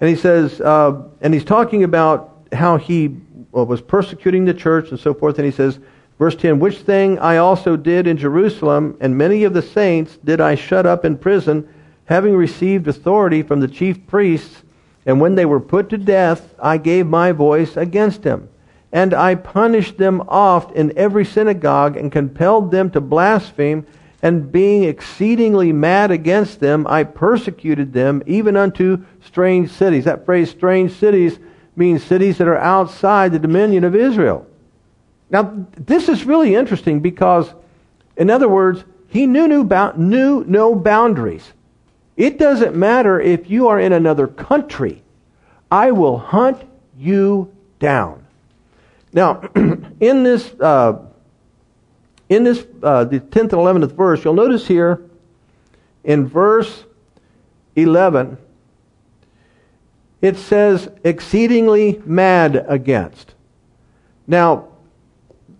[0.00, 3.16] And he says, uh, and he's talking about how he
[3.50, 5.38] was persecuting the church and so forth.
[5.38, 5.78] And he says,
[6.18, 10.38] verse 10, Which thing I also did in Jerusalem, and many of the saints did
[10.38, 11.66] I shut up in prison
[12.04, 14.62] having received authority from the chief priests,
[15.08, 18.50] and when they were put to death, I gave my voice against him.
[18.92, 23.86] And I punished them oft in every synagogue, and compelled them to blaspheme,
[24.20, 30.04] and being exceedingly mad against them, I persecuted them, even unto strange cities.
[30.04, 31.38] That phrase, strange cities,
[31.74, 34.46] means cities that are outside the dominion of Israel.
[35.30, 37.54] Now, this is really interesting because,
[38.18, 41.50] in other words, he knew, knew, knew no boundaries.
[42.18, 45.02] It doesn't matter if you are in another country.
[45.70, 46.60] I will hunt
[46.98, 48.26] you down.
[49.12, 50.98] Now, in this, uh,
[52.28, 55.00] in this, uh, the 10th and 11th verse, you'll notice here
[56.02, 56.84] in verse
[57.76, 58.36] 11,
[60.20, 63.34] it says, exceedingly mad against.
[64.26, 64.70] Now,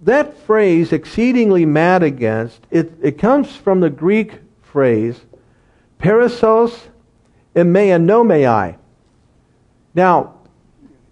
[0.02, 5.20] that phrase, exceedingly mad against, it, it comes from the Greek phrase
[5.98, 6.88] Perissos
[7.54, 8.76] emmainomai.
[9.94, 10.34] Now,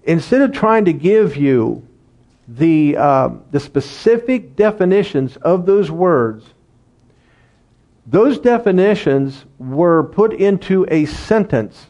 [0.05, 1.87] instead of trying to give you
[2.49, 6.45] the, uh, the specific definitions of those words,
[8.07, 11.87] those definitions were put into a sentence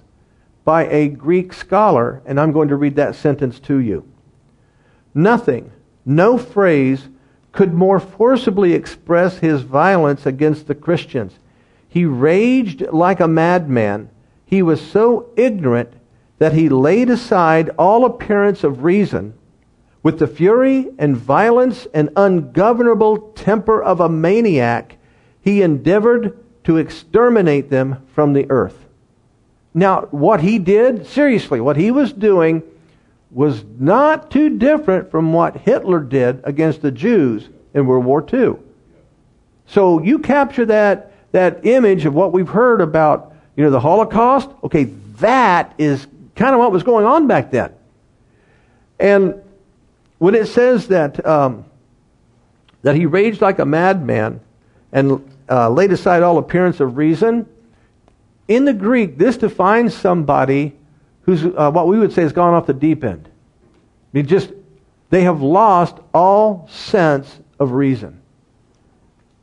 [0.65, 4.09] by a Greek scholar, and I'm going to read that sentence to you.
[5.15, 5.71] Nothing,
[6.05, 7.09] no phrase
[7.53, 11.39] could more forcibly express his violence against the Christians.
[11.97, 14.11] He raged like a madman.
[14.45, 15.95] He was so ignorant
[16.37, 19.33] that he laid aside all appearance of reason
[20.03, 24.99] with the fury and violence and ungovernable temper of a maniac,
[25.41, 28.85] he endeavored to exterminate them from the earth.
[29.73, 32.63] Now, what he did, seriously, what he was doing
[33.31, 38.57] was not too different from what Hitler did against the Jews in World War II.
[39.65, 44.49] So you capture that, that image of what we've heard about, you know, the Holocaust.
[44.65, 44.85] Okay,
[45.19, 47.73] that is kind of what was going on back then.
[48.99, 49.43] And
[50.19, 51.65] when it says that, um,
[52.83, 54.41] that he raged like a madman
[54.93, 57.47] and uh, laid aside all appearance of reason,
[58.49, 60.73] in the Greek, this defines somebody
[61.23, 63.29] who's uh, what we would say has gone off the deep end.
[63.29, 63.69] I
[64.13, 64.53] mean, just
[65.11, 68.21] they have lost all sense of reason.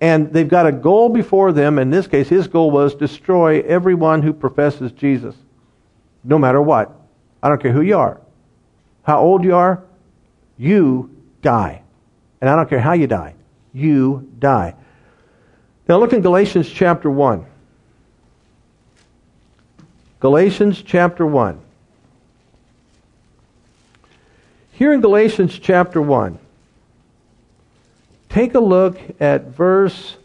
[0.03, 1.79] And they've got a goal before them.
[1.79, 5.33] In this case, his goal was destroy everyone who professes Jesus,
[6.25, 6.91] no matter what.
[7.41, 8.19] I don't care who you are,
[9.03, 9.81] how old you are,
[10.57, 11.09] you
[11.41, 11.83] die.
[12.41, 13.35] And I don't care how you die,
[13.71, 14.75] you die.
[15.87, 17.45] Now look in Galatians chapter 1.
[20.19, 21.61] Galatians chapter 1.
[24.73, 26.39] Here in Galatians chapter 1,
[28.34, 30.17] take a look at verse,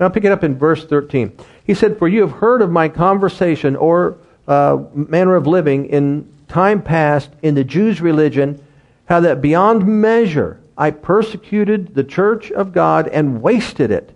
[0.00, 1.32] I'll pick it up in verse 13.
[1.64, 4.16] He said, For you have heard of my conversation or
[4.48, 8.60] uh, manner of living in time past in the Jews' religion,
[9.06, 14.10] how that beyond measure I persecuted the church of God and wasted it,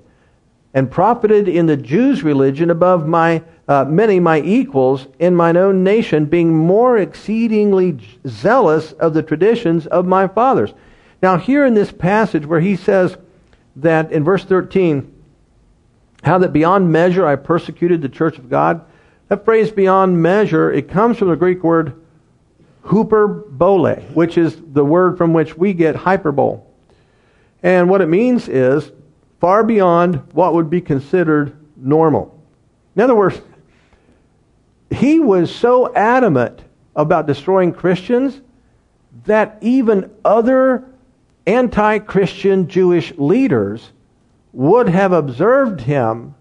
[0.75, 5.85] and profited in the Jews' religion above my uh, many my equals in mine own
[5.85, 10.73] nation, being more exceedingly zealous of the traditions of my fathers.
[11.21, 13.17] Now, here in this passage where he says
[13.77, 15.15] that in verse 13,
[16.23, 18.85] how that beyond measure I persecuted the church of God,
[19.29, 22.01] that phrase beyond measure, it comes from the Greek word
[22.85, 26.61] hyperbole, which is the word from which we get hyperbole.
[27.63, 28.91] And what it means is
[29.41, 32.43] far beyond what would be considered normal.
[32.97, 33.41] In other words,
[34.91, 36.63] he was so adamant
[36.97, 38.41] about destroying Christians
[39.25, 40.85] that even other
[41.49, 43.93] anti Christian Jewish leaders
[44.53, 46.35] would have observed him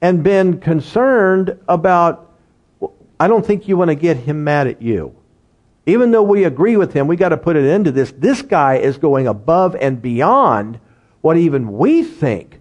[0.00, 2.32] and been concerned about,
[3.20, 5.14] I don't think you want to get him mad at you.
[5.86, 8.12] Even though we agree with him, we got to put an end to this.
[8.16, 10.80] This guy is going above and beyond
[11.20, 12.60] what even we think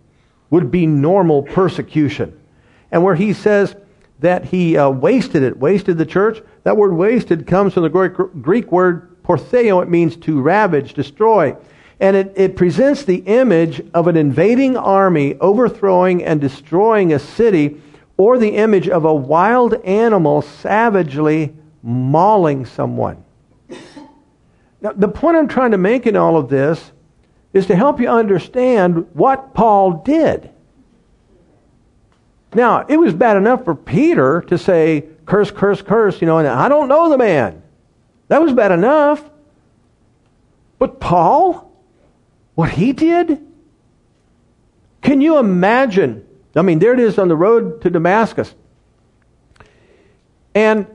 [0.50, 2.40] would be normal persecution.
[2.92, 3.76] And where he says,
[4.20, 6.42] that he uh, wasted it, wasted the church.
[6.64, 7.90] That word wasted comes from the
[8.42, 9.84] Greek word portheo.
[9.84, 11.56] It means to ravage, destroy.
[12.00, 17.82] And it, it presents the image of an invading army overthrowing and destroying a city,
[18.18, 23.24] or the image of a wild animal savagely mauling someone.
[24.82, 26.92] Now, the point I'm trying to make in all of this
[27.54, 30.52] is to help you understand what Paul did.
[32.54, 36.48] Now, it was bad enough for Peter to say, curse, curse, curse, you know, and
[36.48, 37.62] I don't know the man.
[38.28, 39.28] That was bad enough.
[40.80, 41.67] But Paul,
[42.58, 43.40] what he did?
[45.04, 46.28] Can you imagine?
[46.56, 48.52] I mean, there it is on the road to Damascus.
[50.56, 50.88] And,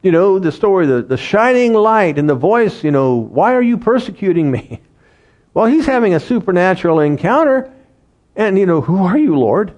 [0.00, 3.60] you know, the story, the, the shining light and the voice, you know, why are
[3.60, 4.80] you persecuting me?
[5.52, 7.72] Well, he's having a supernatural encounter.
[8.36, 9.74] And, you know, who are you, Lord?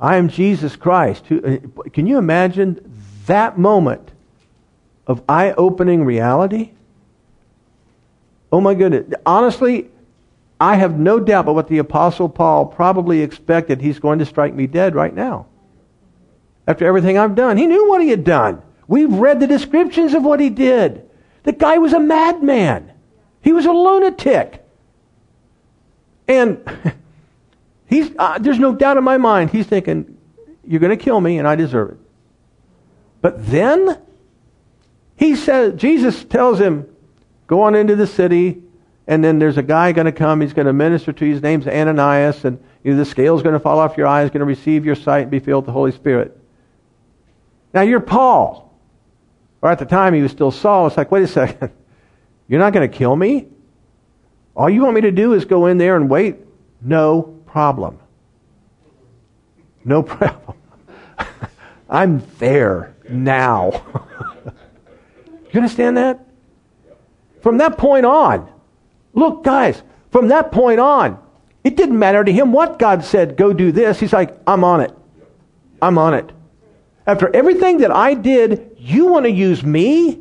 [0.00, 1.24] I am Jesus Christ.
[1.32, 1.56] Uh,
[1.92, 2.78] can you imagine
[3.26, 4.12] that moment
[5.08, 6.70] of eye opening reality?
[8.52, 9.12] Oh my goodness.
[9.26, 9.90] Honestly,
[10.60, 14.54] I have no doubt but what the Apostle Paul probably expected he's going to strike
[14.54, 15.46] me dead right now.
[16.66, 17.56] After everything I've done.
[17.56, 18.62] He knew what he had done.
[18.86, 21.08] We've read the descriptions of what he did.
[21.44, 22.92] The guy was a madman.
[23.42, 24.64] He was a lunatic.
[26.26, 26.60] And
[27.88, 30.18] He's, uh, there's no doubt in my mind, he's thinking,
[30.64, 31.98] you're going to kill me and I deserve it.
[33.22, 33.98] But then,
[35.16, 36.86] he says, Jesus tells him,
[37.46, 38.62] go on into the city,
[39.08, 41.42] and then there's a guy going to come, he's going to minister to you, his
[41.42, 44.44] name's Ananias, and you know, the scale's going to fall off your eyes, going to
[44.44, 46.38] receive your sight and be filled with the Holy Spirit.
[47.72, 48.68] Now you're Paul.
[49.62, 50.86] Or at the time he was still Saul.
[50.86, 51.72] It's like, wait a second.
[52.48, 53.48] You're not going to kill me?
[54.54, 56.36] All you want me to do is go in there and wait?
[56.80, 57.98] No problem.
[59.84, 60.56] No problem.
[61.90, 63.84] I'm there now.
[65.26, 66.24] you understand that?
[67.42, 68.48] From that point on,
[69.18, 71.18] look, guys, from that point on,
[71.64, 74.00] it didn't matter to him what God said, go do this.
[74.00, 74.92] He's like, I'm on it.
[75.82, 76.30] I'm on it.
[77.06, 80.20] After everything that I did, you want to use me?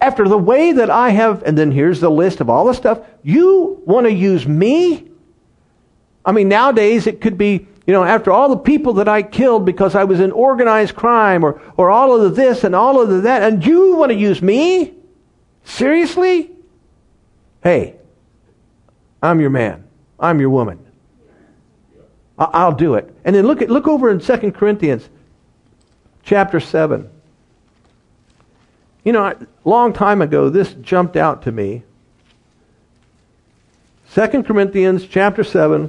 [0.00, 3.00] After the way that I have, and then here's the list of all the stuff,
[3.22, 5.08] you want to use me?
[6.24, 9.64] I mean, nowadays it could be, you know, after all the people that I killed
[9.64, 13.08] because I was in organized crime or, or all of the this and all of
[13.08, 14.94] the that, and you want to use me?
[15.64, 16.53] Seriously?
[17.64, 17.96] Hey,
[19.22, 19.84] I'm your man.
[20.20, 20.84] I'm your woman.
[22.38, 23.12] I'll do it.
[23.24, 25.08] And then look at look over in 2 Corinthians
[26.24, 27.08] chapter 7.
[29.02, 31.84] You know, a long time ago this jumped out to me.
[34.14, 35.88] 2 Corinthians chapter 7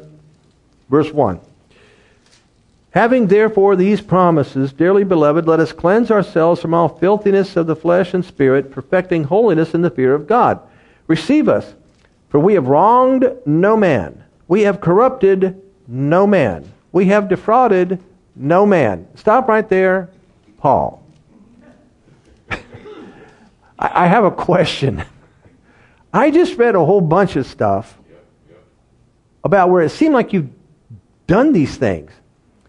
[0.89, 1.41] verse 1.
[2.91, 7.75] Having therefore these promises, dearly beloved, let us cleanse ourselves from all filthiness of the
[7.75, 10.61] flesh and spirit, perfecting holiness in the fear of God.
[11.07, 11.73] Receive us,
[12.29, 14.23] for we have wronged no man.
[14.47, 16.71] We have corrupted no man.
[16.91, 18.01] We have defrauded
[18.35, 19.07] no man.
[19.15, 20.09] Stop right there,
[20.57, 21.03] Paul.
[23.79, 25.03] I have a question.
[26.13, 27.97] I just read a whole bunch of stuff
[29.43, 30.49] about where it seemed like you've
[31.27, 32.11] done these things.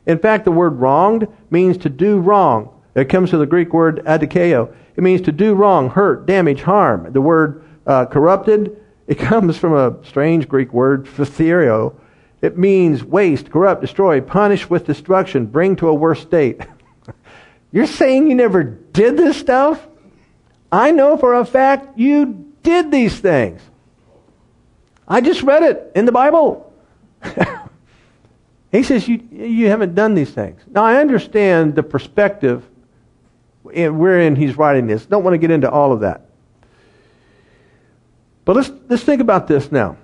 [0.04, 2.70] In fact, the word wronged means to do wrong.
[2.94, 4.74] It comes from the Greek word adikeo.
[4.96, 7.12] It means to do wrong, hurt, damage, harm.
[7.12, 11.94] The word uh, corrupted, it comes from a strange Greek word, phtheiro,
[12.42, 16.60] it means waste, corrupt, destroy, punish with destruction, bring to a worse state.
[17.72, 19.86] You're saying you never did this stuff?
[20.70, 23.60] I know for a fact you did these things.
[25.08, 26.72] I just read it in the Bible.
[28.72, 30.60] he says you, you haven't done these things.
[30.68, 32.68] Now, I understand the perspective
[33.62, 35.06] wherein he's writing this.
[35.06, 36.25] Don't want to get into all of that.
[38.46, 39.98] But let's, let's think about this now.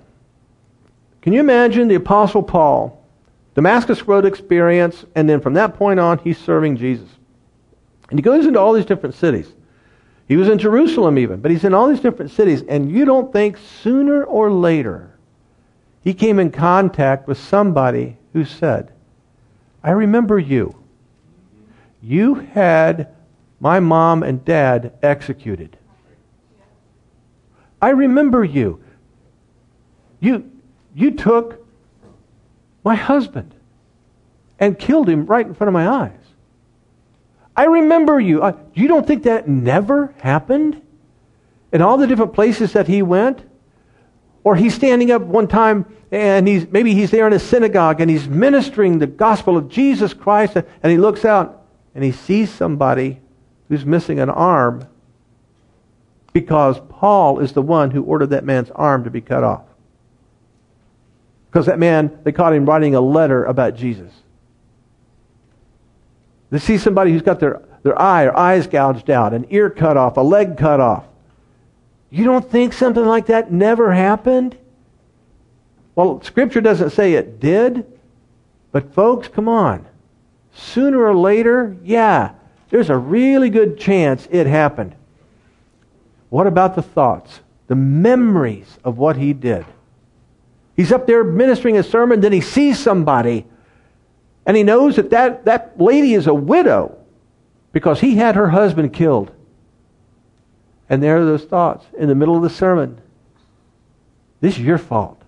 [1.23, 3.01] Can you imagine the Apostle Paul,
[3.55, 7.09] Damascus Road experience, and then from that point on, he's serving Jesus?
[8.09, 9.51] And he goes into all these different cities.
[10.27, 13.31] He was in Jerusalem even, but he's in all these different cities, and you don't
[13.31, 15.17] think sooner or later
[16.03, 18.91] he came in contact with somebody who said,
[19.81, 20.75] I remember you.
[22.01, 23.13] You had
[23.61, 25.77] my mom and dad executed.
[27.83, 28.81] I remember you.
[30.21, 30.49] You,
[30.95, 31.67] you took
[32.81, 33.53] my husband
[34.57, 36.17] and killed him right in front of my eyes.
[37.57, 38.41] I remember you.
[38.41, 40.81] I, you don't think that never happened?
[41.73, 43.43] In all the different places that he went?
[44.45, 48.09] Or he's standing up one time and he's maybe he's there in a synagogue and
[48.09, 53.19] he's ministering the gospel of Jesus Christ and he looks out and he sees somebody
[53.67, 54.87] who's missing an arm
[56.33, 59.63] because Paul is the one who ordered that man's arm to be cut off.
[61.49, 64.11] Because that man, they caught him writing a letter about Jesus.
[66.49, 69.95] They see somebody who's got their, their eye or eyes gouged out, an ear cut
[69.95, 71.05] off, a leg cut off.
[72.09, 74.57] You don't think something like that never happened?
[75.95, 77.85] Well, Scripture doesn't say it did,
[78.71, 79.85] but folks, come on.
[80.55, 82.33] Sooner or later, yeah,
[82.69, 84.95] there's a really good chance it happened.
[86.33, 89.67] What about the thoughts, the memories of what he did?
[90.75, 93.45] He's up there ministering a sermon, then he sees somebody,
[94.43, 96.97] and he knows that that, that lady is a widow
[97.71, 99.31] because he had her husband killed.
[100.89, 102.99] And there are those thoughts in the middle of the sermon.
[104.41, 105.21] This is your fault.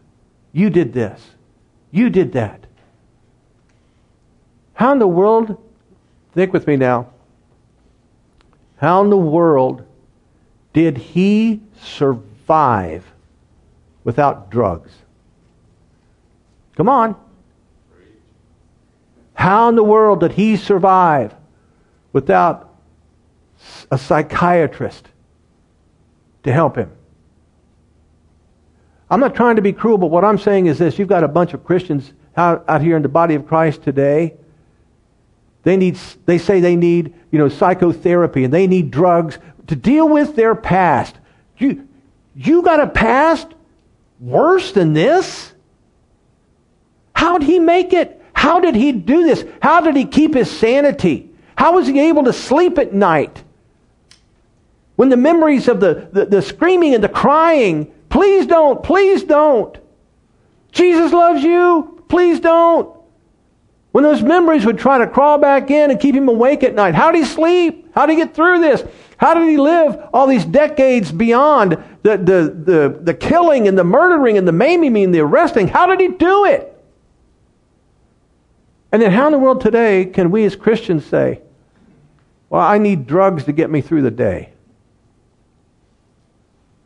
[0.53, 1.21] You did this.
[1.91, 2.65] You did that.
[4.73, 5.63] How in the world,
[6.33, 7.11] think with me now,
[8.77, 9.85] how in the world
[10.75, 13.05] did he survive
[14.03, 14.91] without drugs?
[16.75, 17.15] Come on.
[19.33, 21.33] How in the world did he survive
[22.11, 22.75] without
[23.89, 25.07] a psychiatrist
[26.43, 26.91] to help him?
[29.09, 30.99] I'm not trying to be cruel, but what I'm saying is this.
[30.99, 34.33] You've got a bunch of Christians out, out here in the body of Christ today.
[35.63, 40.07] They need, they say they need, you know, psychotherapy and they need drugs to deal
[40.07, 41.15] with their past.
[41.57, 41.87] You,
[42.35, 43.47] you got a past
[44.19, 45.53] worse than this?
[47.15, 48.21] How did he make it?
[48.33, 49.45] How did he do this?
[49.61, 51.31] How did he keep his sanity?
[51.55, 53.43] How was he able to sleep at night?
[54.95, 59.77] When the memories of the, the, the screaming and the crying, please don't, please don't.
[60.71, 62.94] Jesus loves you, please don't.
[63.95, 66.95] When those memories would try to crawl back in and keep him awake at night,
[66.95, 67.89] how did he sleep?
[67.95, 68.83] How did he get through this?
[69.15, 73.85] How did he live all these decades beyond the, the, the, the killing and the
[73.85, 75.69] murdering and the maiming and the arresting?
[75.69, 76.77] How did he do it?
[78.91, 81.39] And then how in the world today can we as Christians say,
[82.49, 84.49] Well, I need drugs to get me through the day.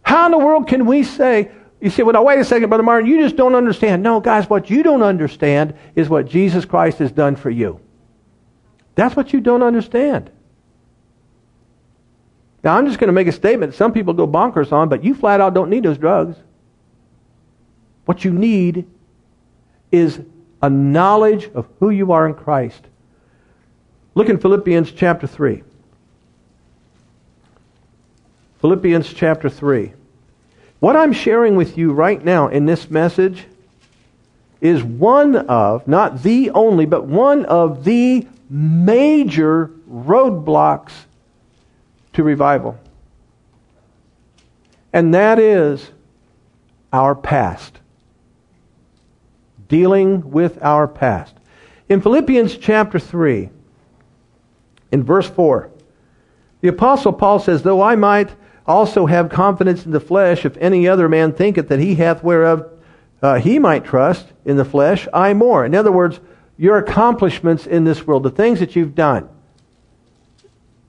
[0.04, 1.50] How in the world can we say,
[1.82, 4.04] you say, well, now, wait a second, Brother Martin, you just don't understand.
[4.04, 7.80] No, guys, what you don't understand is what Jesus Christ has done for you.
[8.96, 10.30] That's what you don't understand.
[12.64, 15.14] Now, I'm just going to make a statement some people go bonkers on, but you
[15.14, 16.36] flat out don't need those drugs.
[18.06, 18.86] What you need
[19.92, 20.20] is
[20.62, 22.84] a knowledge of who you are in Christ.
[24.16, 25.64] Look in Philippians chapter 3.
[28.60, 29.94] Philippians chapter 3.
[30.80, 33.46] What I'm sharing with you right now in this message
[34.62, 40.92] is one of, not the only, but one of the major roadblocks
[42.14, 42.78] to revival.
[44.94, 45.92] And that is
[46.92, 47.80] our past.
[49.68, 51.36] Dealing with our past.
[51.90, 53.50] In Philippians chapter 3,
[54.92, 55.70] in verse 4,
[56.62, 58.32] the Apostle Paul says, Though I might
[58.70, 62.70] also have confidence in the flesh, if any other man thinketh that he hath whereof
[63.22, 65.66] uh, he might trust in the flesh, I more.
[65.66, 66.20] In other words,
[66.56, 69.28] your accomplishments in this world, the things that you've done,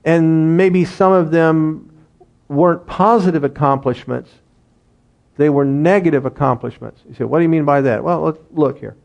[0.05, 1.91] and maybe some of them
[2.47, 4.29] weren't positive accomplishments,
[5.37, 7.01] they were negative accomplishments.
[7.09, 8.03] You say, what do you mean by that?
[8.03, 8.95] Well, let's look here.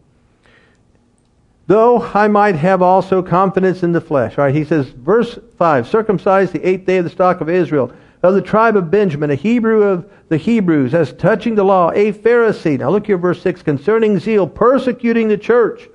[1.66, 4.36] Though I might have also confidence in the flesh.
[4.36, 7.92] All right, he says, verse 5 circumcised the eighth day of the stock of Israel
[8.22, 12.12] of the tribe of Benjamin, a Hebrew of the Hebrews, as touching the law, a
[12.12, 12.78] Pharisee.
[12.78, 15.88] Now look here, verse 6 concerning zeal, persecuting the church,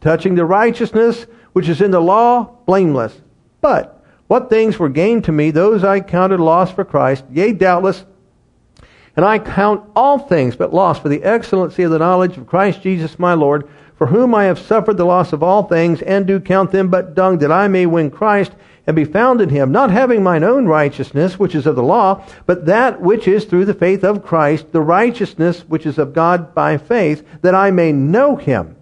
[0.00, 3.20] touching the righteousness which is in the law, blameless.
[3.60, 8.04] But what things were gained to me, those I counted loss for Christ, yea, doubtless.
[9.16, 12.82] And I count all things but loss for the excellency of the knowledge of Christ
[12.82, 16.40] Jesus my Lord, for whom I have suffered the loss of all things, and do
[16.40, 18.52] count them but dung, that I may win Christ
[18.86, 22.22] and be found in him, not having mine own righteousness, which is of the law,
[22.46, 26.54] but that which is through the faith of Christ, the righteousness which is of God
[26.54, 28.76] by faith, that I may know him,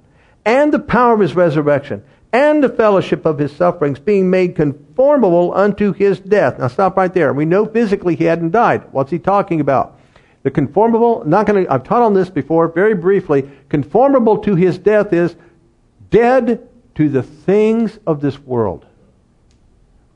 [0.44, 5.54] and the power of his resurrection, and the fellowship of his sufferings, being made conformable
[5.54, 6.58] unto his death.
[6.58, 7.32] Now stop right there.
[7.32, 8.84] We know physically he hadn't died.
[8.90, 10.00] What's he talking about?
[10.42, 13.48] The conformable, not going to, I've taught on this before, very briefly.
[13.68, 15.36] Conformable to his death is
[16.10, 18.86] dead to the things of this world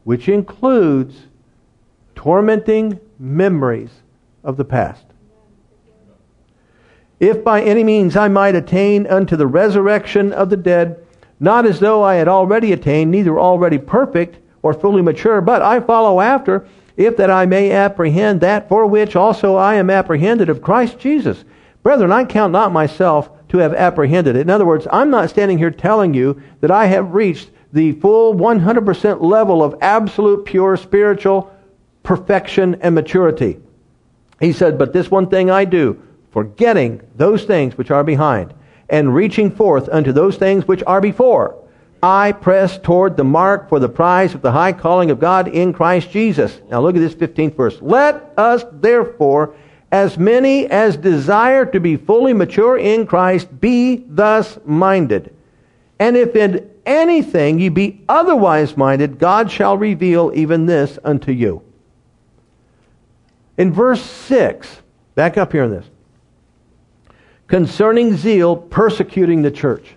[0.06, 1.26] which includes
[2.14, 3.90] tormenting memories
[4.44, 5.04] of the past.
[7.18, 11.04] If by any means I might attain unto the resurrection of the dead,
[11.40, 15.80] not as though I had already attained, neither already perfect or fully mature, but I
[15.80, 20.62] follow after, if that I may apprehend that for which also I am apprehended of
[20.62, 21.44] Christ Jesus.
[21.82, 24.42] Brethren, I count not myself to have apprehended it.
[24.42, 28.34] In other words, I'm not standing here telling you that I have reached the full
[28.34, 31.52] 100% level of absolute pure spiritual
[32.02, 33.58] perfection and maturity.
[34.40, 36.00] He said, But this one thing I do,
[36.30, 38.54] forgetting those things which are behind,
[38.88, 41.56] and reaching forth unto those things which are before,
[42.02, 45.72] I press toward the mark for the prize of the high calling of God in
[45.72, 46.60] Christ Jesus.
[46.70, 47.78] Now look at this 15th verse.
[47.80, 49.54] Let us therefore,
[49.90, 55.34] as many as desire to be fully mature in Christ, be thus minded.
[55.98, 61.62] And if in anything ye be otherwise minded, God shall reveal even this unto you.
[63.58, 64.82] In verse 6,
[65.14, 65.86] back up here in this.
[67.46, 69.94] Concerning zeal persecuting the church.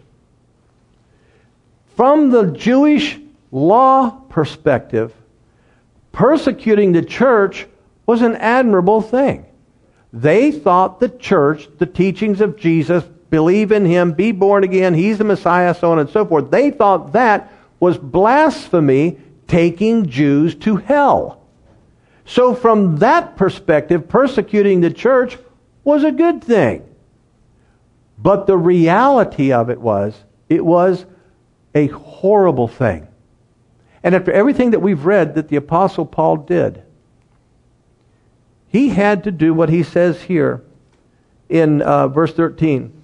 [1.96, 3.20] From the Jewish
[3.52, 5.14] law perspective,
[6.12, 7.68] persecuting the church
[8.06, 9.46] was an admirable thing.
[10.14, 15.18] They thought the church, the teachings of Jesus, believe in him, be born again, he's
[15.18, 16.52] the Messiah, so on and so forth.
[16.52, 19.18] They thought that was blasphemy
[19.48, 21.42] taking Jews to hell.
[22.26, 25.38] So, from that perspective, persecuting the church
[25.84, 26.86] was a good thing.
[28.18, 30.14] But the reality of it was,
[30.48, 31.06] it was
[31.74, 33.08] a horrible thing.
[34.04, 36.84] And after everything that we've read that the Apostle Paul did,
[38.68, 40.64] he had to do what he says here
[41.50, 42.99] in uh, verse 13.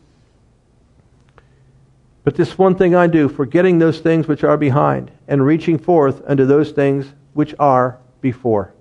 [2.26, 6.24] But this one thing I do, forgetting those things which are behind, and reaching forth
[6.26, 8.74] unto those things which are before.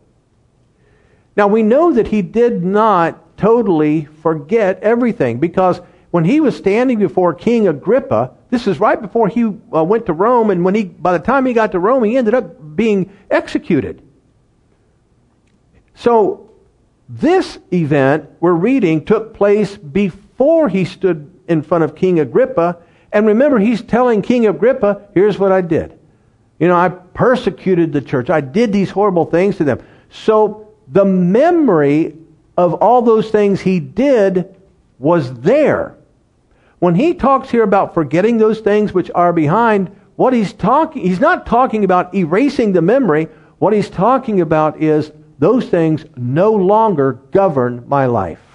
[1.36, 6.99] Now we know that he did not totally forget everything, because when he was standing
[6.99, 10.84] before King Agrippa, this is right before he uh, went to Rome, and when he,
[10.84, 14.01] by the time he got to Rome, he ended up being executed.
[15.95, 16.51] So,
[17.11, 22.78] this event we're reading took place before he stood in front of King Agrippa,
[23.14, 25.98] and remember, he's telling King Agrippa, here's what I did.
[26.58, 28.28] You know, I persecuted the church.
[28.28, 29.80] I did these horrible things to them.
[30.10, 32.16] So the memory
[32.56, 34.54] of all those things he did
[34.98, 35.96] was there.
[36.80, 41.20] When he talks here about forgetting those things which are behind, what he's talking, he's
[41.20, 43.28] not talking about erasing the memory.
[43.58, 48.53] What he's talking about is those things no longer govern my life.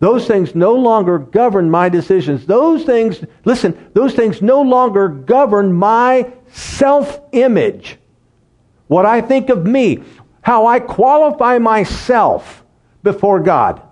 [0.00, 2.46] Those things no longer govern my decisions.
[2.46, 7.98] Those things, listen, those things no longer govern my self image.
[8.86, 10.02] What I think of me,
[10.40, 12.64] how I qualify myself
[13.02, 13.82] before God.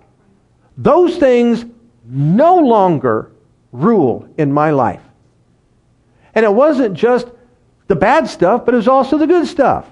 [0.77, 1.65] Those things
[2.05, 3.31] no longer
[3.71, 5.01] rule in my life.
[6.33, 7.27] And it wasn't just
[7.87, 9.89] the bad stuff, but it was also the good stuff.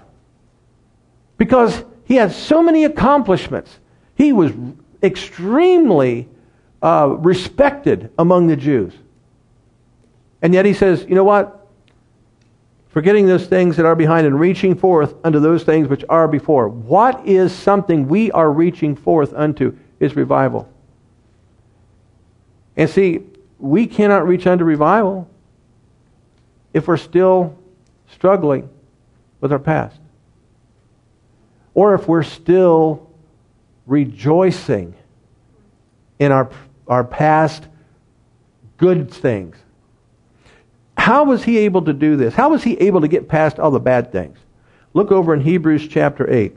[1.38, 3.80] Because he had so many accomplishments.
[4.16, 4.53] He was
[5.06, 6.28] extremely
[6.82, 8.93] uh, respected among the Jews.
[10.41, 11.68] And yet he says, you know what?
[12.89, 16.70] Forgetting those things that are behind and reaching forth unto those things which are before.
[16.70, 20.70] What is something we are reaching forth unto is revival.
[22.78, 23.22] And see,
[23.60, 25.30] we cannot reach unto revival
[26.74, 27.58] if we're still
[28.12, 28.70] struggling
[29.41, 29.99] with our past.
[31.74, 33.05] Or if we're still
[33.86, 34.93] rejoicing
[36.19, 36.49] in our,
[36.88, 37.65] our past
[38.77, 39.55] good things.
[40.97, 42.33] How was he able to do this?
[42.33, 44.38] How was he able to get past all the bad things?
[44.93, 46.55] Look over in Hebrews chapter 8.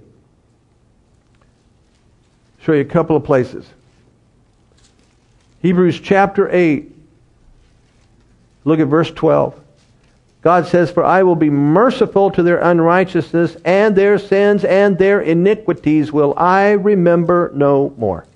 [2.60, 3.66] Show you a couple of places.
[5.60, 6.92] Hebrews chapter 8.
[8.64, 9.60] Look at verse 12.
[10.41, 15.20] God says, For I will be merciful to their unrighteousness, and their sins and their
[15.20, 18.26] iniquities will I remember no more.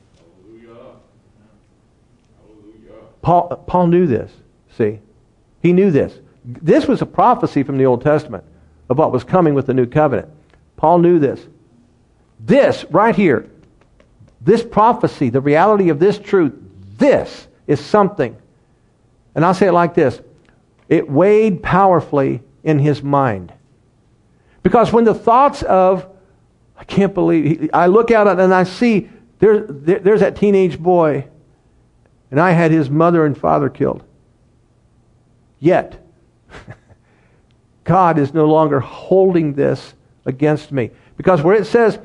[3.23, 4.33] Paul, Paul knew this.
[4.77, 4.99] See?
[5.63, 6.19] He knew this.
[6.45, 8.43] This was a prophecy from the Old Testament
[8.91, 10.29] of what was coming with the new covenant.
[10.77, 11.41] Paul knew this.
[12.41, 13.49] This, right here,
[14.41, 16.53] this prophecy, the reality of this truth,
[16.99, 18.37] this is something.
[19.37, 20.21] And I'll say it like this
[20.93, 23.51] it weighed powerfully in his mind.
[24.63, 26.07] Because when the thoughts of,
[26.77, 31.27] I can't believe, I look out and I see there, there, there's that teenage boy,
[32.31, 34.05] and I had his mother and father killed.
[35.61, 35.99] Yet,
[37.85, 39.95] God is no longer holding this
[40.27, 40.91] against me.
[41.17, 41.99] Because where it says,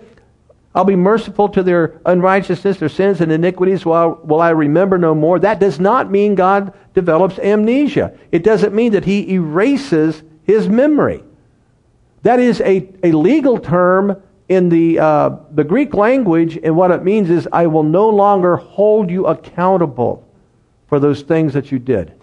[0.78, 5.16] I'll be merciful to their unrighteousness, their sins and iniquities while will I remember no
[5.16, 5.40] more.
[5.40, 8.16] That does not mean God develops amnesia.
[8.32, 11.24] It doesn't mean that he erases his memory.
[12.22, 17.04] That is a, a legal term in the, uh, the Greek language, and what it
[17.04, 20.28] means is I will no longer hold you accountable
[20.90, 22.14] for those things that you did.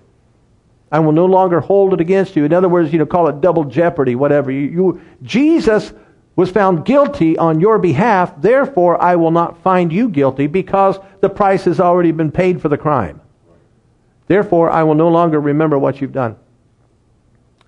[0.92, 2.44] I will no longer hold it against you.
[2.44, 4.52] In other words, you know, call it double jeopardy, whatever.
[4.52, 5.92] You, you, Jesus
[6.36, 11.28] was found guilty on your behalf, therefore I will not find you guilty because the
[11.28, 13.20] price has already been paid for the crime.
[14.26, 16.36] Therefore I will no longer remember what you've done.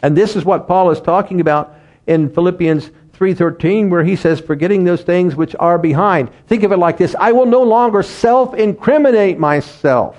[0.03, 1.75] And this is what Paul is talking about
[2.07, 6.31] in Philippians 3:13 where he says forgetting those things which are behind.
[6.49, 10.17] Think of it like this, I will no longer self-incriminate myself.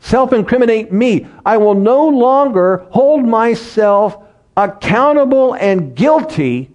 [0.00, 1.26] Self-incriminate me.
[1.44, 4.18] I will no longer hold myself
[4.56, 6.70] accountable and guilty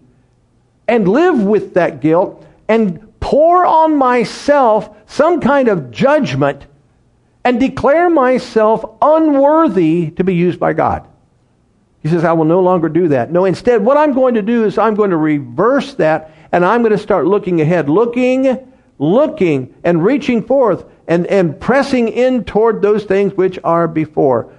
[0.92, 6.68] and live with that guilt and pour on myself some kind of judgment
[7.46, 11.08] and declare myself unworthy to be used by God.
[12.04, 13.32] He says, I will no longer do that.
[13.32, 16.82] No, instead, what I'm going to do is I'm going to reverse that and I'm
[16.82, 22.82] going to start looking ahead, looking, looking, and reaching forth and, and pressing in toward
[22.82, 24.54] those things which are before.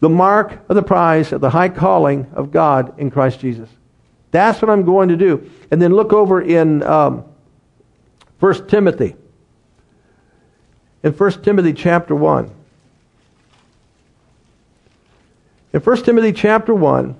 [0.00, 3.70] The mark of the prize of the high calling of God in Christ Jesus.
[4.32, 5.48] That's what I'm going to do.
[5.70, 7.24] And then look over in um,
[8.40, 9.14] 1 Timothy.
[11.04, 12.50] In 1 Timothy chapter 1.
[15.74, 17.14] In 1 Timothy chapter 1,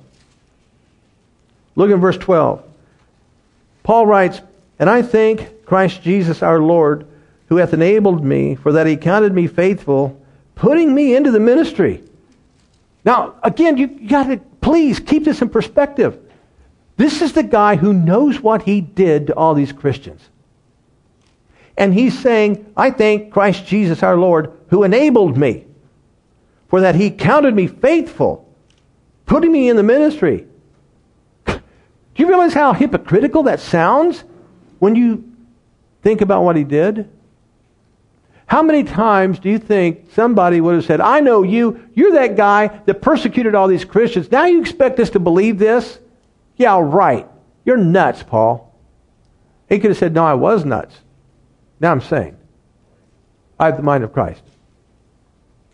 [1.74, 2.62] look in verse 12.
[3.82, 4.40] Paul writes,
[4.78, 7.06] And I thank Christ Jesus our Lord,
[7.46, 10.20] who hath enabled me, for that he counted me faithful,
[10.54, 12.02] putting me into the ministry.
[13.04, 16.18] Now, again, you got to please keep this in perspective.
[17.02, 20.22] This is the guy who knows what he did to all these Christians.
[21.76, 25.66] And he's saying, I thank Christ Jesus our Lord who enabled me,
[26.68, 28.48] for that he counted me faithful,
[29.26, 30.46] putting me in the ministry.
[31.44, 31.60] Do
[32.14, 34.22] you realize how hypocritical that sounds
[34.78, 35.28] when you
[36.02, 37.10] think about what he did?
[38.46, 42.36] How many times do you think somebody would have said, I know you, you're that
[42.36, 44.30] guy that persecuted all these Christians.
[44.30, 45.98] Now you expect us to believe this?
[46.62, 47.28] Yeah, right.
[47.64, 48.72] You're nuts, Paul.
[49.68, 50.96] He could have said, No, I was nuts.
[51.80, 52.36] Now I'm saying,
[53.58, 54.44] I have the mind of Christ.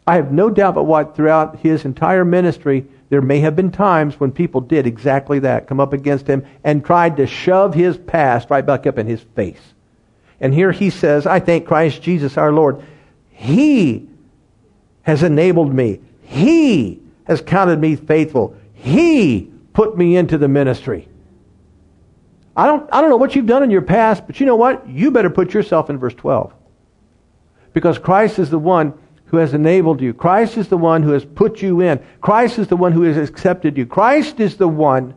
[0.07, 4.19] I have no doubt but what throughout his entire ministry, there may have been times
[4.19, 8.49] when people did exactly that, come up against him and tried to shove his past
[8.49, 9.61] right back up in his face.
[10.41, 12.83] And here he says, I thank Christ Jesus our Lord.
[13.33, 14.09] He
[15.03, 16.01] has enabled me.
[16.23, 18.57] He has counted me faithful.
[18.73, 21.09] He put me into the ministry.
[22.57, 24.89] I don't, I don't know what you've done in your past, but you know what?
[24.89, 26.53] You better put yourself in verse 12.
[27.73, 28.95] Because Christ is the one
[29.27, 30.13] who has enabled you.
[30.13, 32.01] Christ is the one who has put you in.
[32.21, 33.87] Christ is the one who has accepted you.
[33.87, 35.15] Christ is the one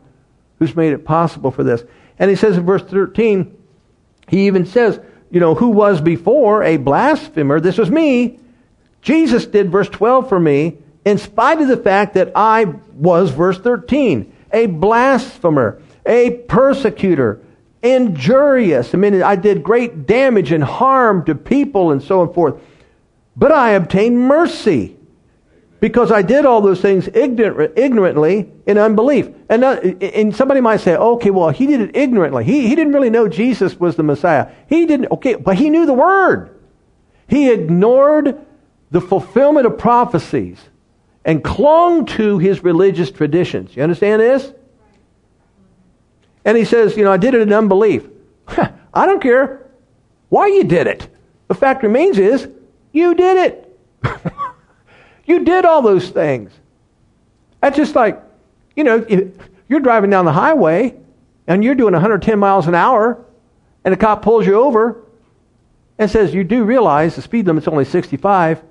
[0.58, 1.82] who's made it possible for this.
[2.18, 3.56] And he says in verse 13,
[4.28, 5.00] he even says,
[5.30, 7.58] you know, who was before a blasphemer.
[7.58, 8.38] This was me.
[9.00, 13.58] Jesus did verse 12 for me, in spite of the fact that I was, verse
[13.58, 17.40] 13, a blasphemer, a persecutor,
[17.82, 18.94] injurious.
[18.94, 22.60] I mean, I did great damage and harm to people and so on forth.
[23.36, 24.96] But I obtained mercy
[25.80, 29.28] because I did all those things ignorant, ignorantly in unbelief.
[29.48, 32.44] And, uh, and somebody might say, okay, well, he did it ignorantly.
[32.44, 34.52] He, he didn't really know Jesus was the Messiah.
[34.68, 36.60] He didn't, okay, but he knew the Word.
[37.26, 38.38] He ignored
[38.92, 40.60] the fulfillment of prophecies
[41.24, 43.76] and clung to his religious traditions.
[43.76, 44.52] You understand this?
[46.44, 48.08] And he says, you know, I did it in unbelief.
[48.48, 49.70] I don't care
[50.28, 51.08] why you did it.
[51.48, 52.48] The fact remains is,
[52.92, 53.78] you did it.
[55.24, 56.52] You did all those things.
[57.60, 58.22] That's just like,
[58.74, 59.06] you know,
[59.68, 60.96] you're driving down the highway
[61.46, 63.24] and you're doing 110 miles an hour
[63.84, 65.04] and a cop pulls you over
[65.98, 68.62] and says, You do realize the speed limit's only 65.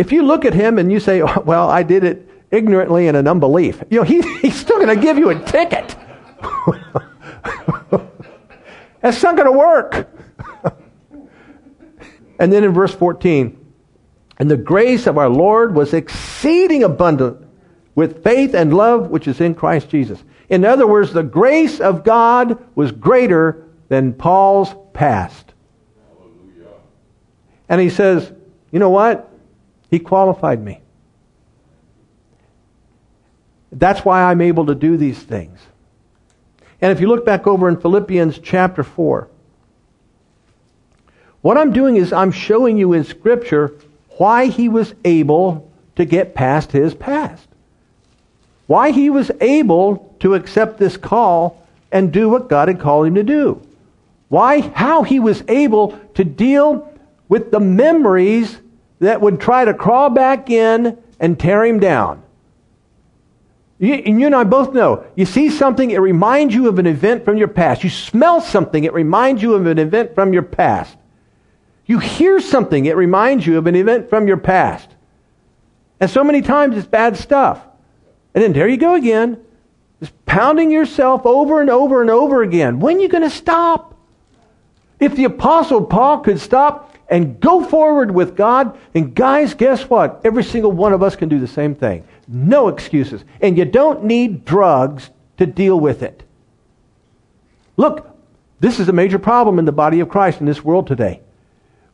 [0.00, 3.18] If you look at him and you say, oh, Well, I did it ignorantly and
[3.18, 5.94] in unbelief, you know, he, he's still going to give you a ticket.
[9.02, 10.08] That's not going to work.
[12.38, 13.58] and then in verse 14,
[14.38, 17.46] and the grace of our Lord was exceeding abundant
[17.94, 20.24] with faith and love which is in Christ Jesus.
[20.48, 25.52] In other words, the grace of God was greater than Paul's past.
[27.68, 28.32] And he says,
[28.72, 29.29] you know what?
[29.90, 30.80] He qualified me.
[33.72, 35.58] That's why I'm able to do these things.
[36.80, 39.28] And if you look back over in Philippians chapter 4,
[41.42, 43.74] what I'm doing is I'm showing you in Scripture
[44.18, 47.46] why he was able to get past his past.
[48.66, 53.14] Why he was able to accept this call and do what God had called him
[53.16, 53.60] to do.
[54.28, 56.92] Why, how he was able to deal
[57.28, 58.58] with the memories
[59.00, 62.22] that would try to crawl back in and tear him down.
[63.78, 65.06] You, and you and I both know.
[65.16, 67.82] You see something, it reminds you of an event from your past.
[67.82, 70.96] You smell something, it reminds you of an event from your past.
[71.86, 74.88] You hear something, it reminds you of an event from your past.
[75.98, 77.62] And so many times it's bad stuff.
[78.34, 79.38] And then there you go again,
[79.98, 82.80] just pounding yourself over and over and over again.
[82.80, 83.94] When are you going to stop?
[85.00, 90.20] If the Apostle Paul could stop and go forward with God, and guys, guess what?
[90.24, 92.04] Every single one of us can do the same thing.
[92.28, 93.24] No excuses.
[93.40, 96.22] And you don't need drugs to deal with it.
[97.76, 98.16] Look,
[98.60, 101.20] this is a major problem in the body of Christ in this world today.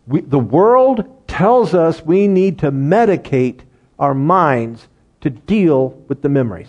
[0.07, 3.61] We, the world tells us we need to medicate
[3.99, 4.87] our minds
[5.23, 6.69] to deal with the memories.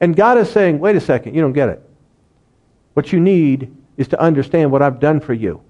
[0.00, 1.82] And God is saying, wait a second, you don't get it.
[2.94, 5.60] What you need is to understand what I've done for you.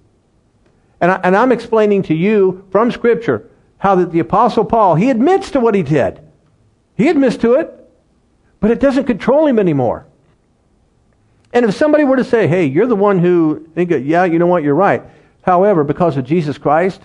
[1.01, 5.11] And, I, and I'm explaining to you from Scripture how that the Apostle Paul, he
[5.11, 6.20] admits to what he did.
[6.96, 7.72] He admits to it,
[8.61, 10.07] but it doesn't control him anymore.
[11.53, 14.62] And if somebody were to say, hey, you're the one who, yeah, you know what,
[14.62, 15.03] you're right.
[15.42, 17.01] However, because of Jesus Christ,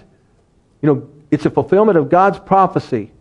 [0.81, 3.11] you know, it's a fulfillment of God's prophecy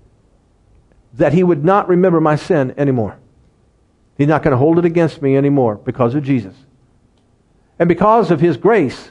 [1.14, 3.18] that He would not remember my sin anymore.
[4.18, 6.54] He's not going to hold it against me anymore because of Jesus.
[7.78, 9.10] And because of His grace,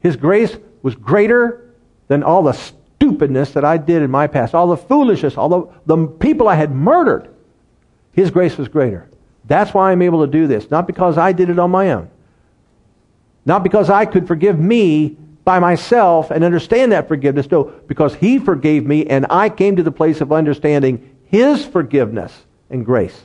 [0.00, 0.56] His grace
[0.86, 1.74] was greater
[2.06, 5.96] than all the stupidness that I did in my past, all the foolishness, all the,
[5.96, 7.28] the people I had murdered.
[8.12, 9.10] His grace was greater.
[9.46, 12.08] That's why I'm able to do this, not because I did it on my own.
[13.44, 17.50] Not because I could forgive me by myself and understand that forgiveness.
[17.50, 22.32] No, because He forgave me and I came to the place of understanding His forgiveness
[22.70, 23.20] and grace.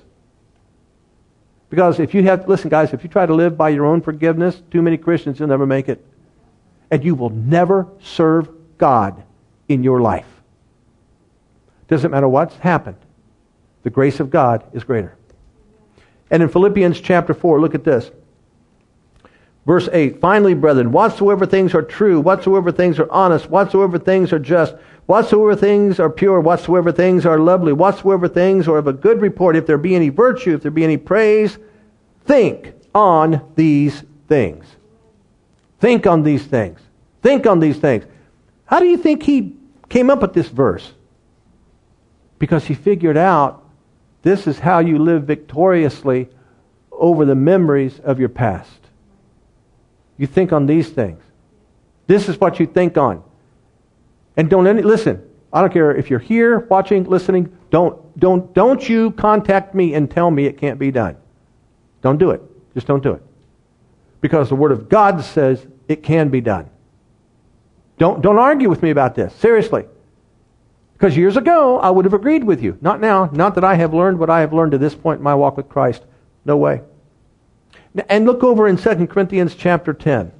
[1.69, 4.63] Because if you have, listen guys, if you try to live by your own forgiveness,
[4.71, 6.03] too many Christians you'll never make it.
[6.91, 9.23] And you will never serve God
[9.67, 10.27] in your life.
[11.87, 12.97] Doesn't matter what's happened,
[13.83, 15.15] the grace of God is greater.
[16.29, 18.11] And in Philippians chapter 4, look at this.
[19.65, 24.39] Verse 8 Finally, brethren, whatsoever things are true, whatsoever things are honest, whatsoever things are
[24.39, 24.75] just,
[25.05, 29.55] whatsoever things are pure, whatsoever things are lovely, whatsoever things are of a good report,
[29.55, 31.57] if there be any virtue, if there be any praise,
[32.25, 34.65] think on these things.
[35.81, 36.79] Think on these things.
[37.21, 38.05] Think on these things.
[38.65, 39.55] How do you think he
[39.89, 40.93] came up with this verse?
[42.39, 43.67] Because he figured out
[44.21, 46.29] this is how you live victoriously
[46.91, 48.69] over the memories of your past.
[50.17, 51.21] You think on these things.
[52.05, 53.23] This is what you think on.
[54.37, 55.27] And don't any, listen.
[55.51, 57.57] I don't care if you're here, watching, listening.
[57.71, 61.17] Don't don't don't you contact me and tell me it can't be done.
[62.01, 62.41] Don't do it.
[62.73, 63.23] Just don't do it.
[64.21, 66.69] Because the Word of God says it can be done.
[67.97, 69.33] Don't, don't argue with me about this.
[69.35, 69.85] Seriously.
[70.93, 72.77] Because years ago, I would have agreed with you.
[72.81, 73.29] Not now.
[73.33, 75.57] Not that I have learned what I have learned to this point in my walk
[75.57, 76.03] with Christ.
[76.45, 76.81] No way.
[78.07, 80.31] And look over in 2 Corinthians chapter 10.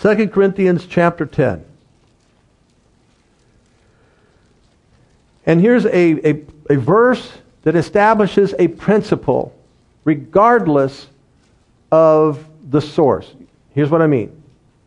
[0.00, 1.64] 2 Corinthians chapter 10.
[5.46, 9.54] And here's a, a, a verse that establishes a principle
[10.04, 11.08] regardless
[11.90, 13.34] of the source.
[13.70, 14.42] Here's what I mean.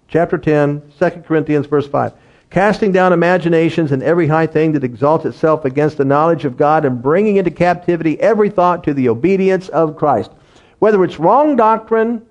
[0.07, 2.13] Chapter 10, 2 Corinthians, verse 5.
[2.49, 6.85] Casting down imaginations and every high thing that exalts itself against the knowledge of God
[6.85, 10.31] and bringing into captivity every thought to the obedience of Christ.
[10.77, 12.25] Whether it's wrong doctrine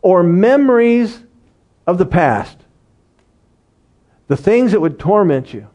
[0.00, 1.20] or memories
[1.86, 2.56] of the past,
[4.28, 5.66] the things that would torment you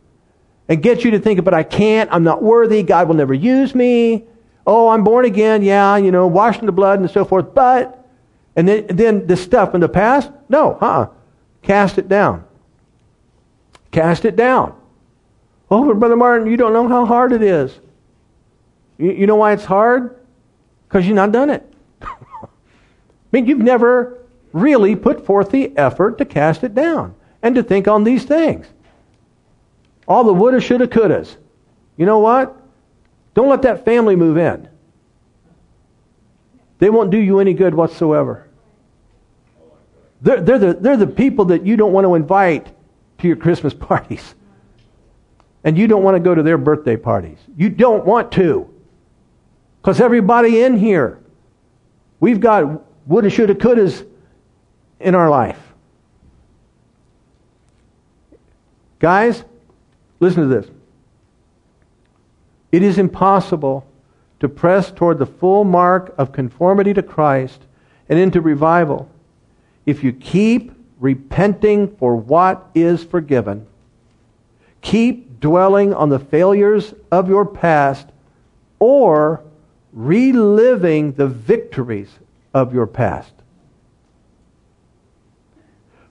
[0.70, 3.76] and get you to think, but I can't, I'm not worthy, God will never use
[3.76, 4.26] me.
[4.66, 8.07] Oh, I'm born again, yeah, you know, washed in the blood and so forth, but,
[8.55, 11.07] and then, then the stuff in the past, no, uh-uh.
[11.62, 12.43] Cast it down.
[13.91, 14.76] Cast it down.
[15.70, 17.80] Oh, but Brother Martin, you don't know how hard it is.
[18.97, 20.20] You, you know why it's hard?
[20.88, 21.74] Because you've not done it.
[22.01, 22.47] I
[23.32, 27.88] mean, you've never really put forth the effort to cast it down and to think
[27.88, 28.68] on these things.
[30.07, 31.38] All the woulda, shoulda, couldas.
[31.95, 32.61] You know what?
[33.34, 34.67] Don't let that family move in.
[36.79, 38.47] They won't do you any good whatsoever.
[40.21, 42.67] They're, they're, the, they're the people that you don't want to invite
[43.19, 44.36] to your Christmas parties.
[45.63, 47.38] And you don't want to go to their birthday parties.
[47.55, 48.67] You don't want to.
[49.82, 51.19] Because everybody in here,
[52.19, 54.05] we've got woulda, shoulda, couldas
[54.99, 55.59] in our life.
[58.99, 59.43] Guys,
[60.19, 60.69] listen to this.
[62.72, 63.86] It is impossible
[64.39, 67.61] to press toward the full mark of conformity to Christ
[68.09, 69.09] and into revival
[69.86, 73.65] if you keep repenting for what is forgiven,
[74.82, 78.07] keep dwelling on the failures of your past,
[78.80, 79.43] or
[79.91, 82.19] reliving the victories
[82.53, 83.34] of your past.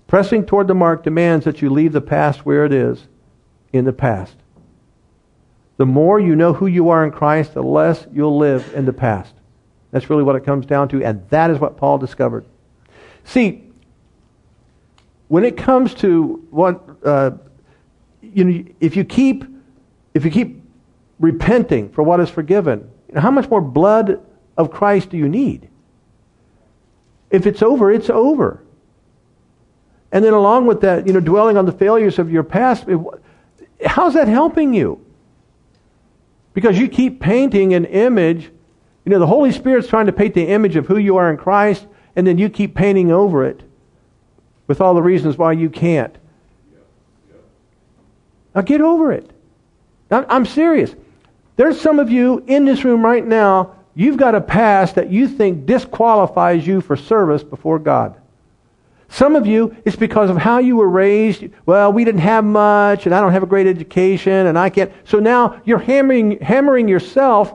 [0.06, 3.06] Pressing toward the mark demands that you leave the past where it is
[3.72, 4.34] in the past.
[5.80, 8.92] The more you know who you are in Christ, the less you'll live in the
[8.92, 9.32] past.
[9.92, 12.44] That's really what it comes down to, and that is what Paul discovered.
[13.24, 13.64] See,
[15.28, 17.30] when it comes to what uh,
[18.20, 19.46] you know, if you keep
[20.12, 20.62] if you keep
[21.18, 24.20] repenting for what is forgiven, you know, how much more blood
[24.58, 25.70] of Christ do you need?
[27.30, 28.62] If it's over, it's over.
[30.12, 33.00] And then along with that, you know, dwelling on the failures of your past, it,
[33.86, 35.06] how's that helping you?
[36.54, 38.50] Because you keep painting an image.
[39.04, 41.36] You know, the Holy Spirit's trying to paint the image of who you are in
[41.36, 41.86] Christ,
[42.16, 43.62] and then you keep painting over it
[44.66, 46.16] with all the reasons why you can't.
[48.54, 49.30] Now get over it.
[50.10, 50.94] I'm serious.
[51.56, 55.28] There's some of you in this room right now, you've got a past that you
[55.28, 58.16] think disqualifies you for service before God.
[59.12, 61.44] Some of you, it's because of how you were raised.
[61.66, 64.92] Well, we didn't have much, and I don't have a great education, and I can't.
[65.02, 67.52] So now you're hammering, hammering yourself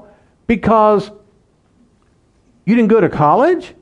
[0.48, 1.10] because
[2.66, 3.74] you didn't go to college?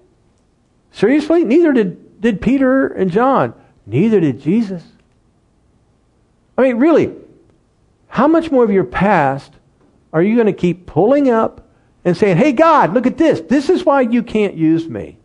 [0.92, 1.44] Seriously?
[1.44, 3.56] Neither did, did Peter and John.
[3.88, 4.84] Neither did Jesus.
[6.56, 7.12] I mean, really,
[8.08, 9.52] how much more of your past
[10.14, 11.68] are you going to keep pulling up
[12.06, 13.42] and saying, hey, God, look at this.
[13.42, 15.18] This is why you can't use me?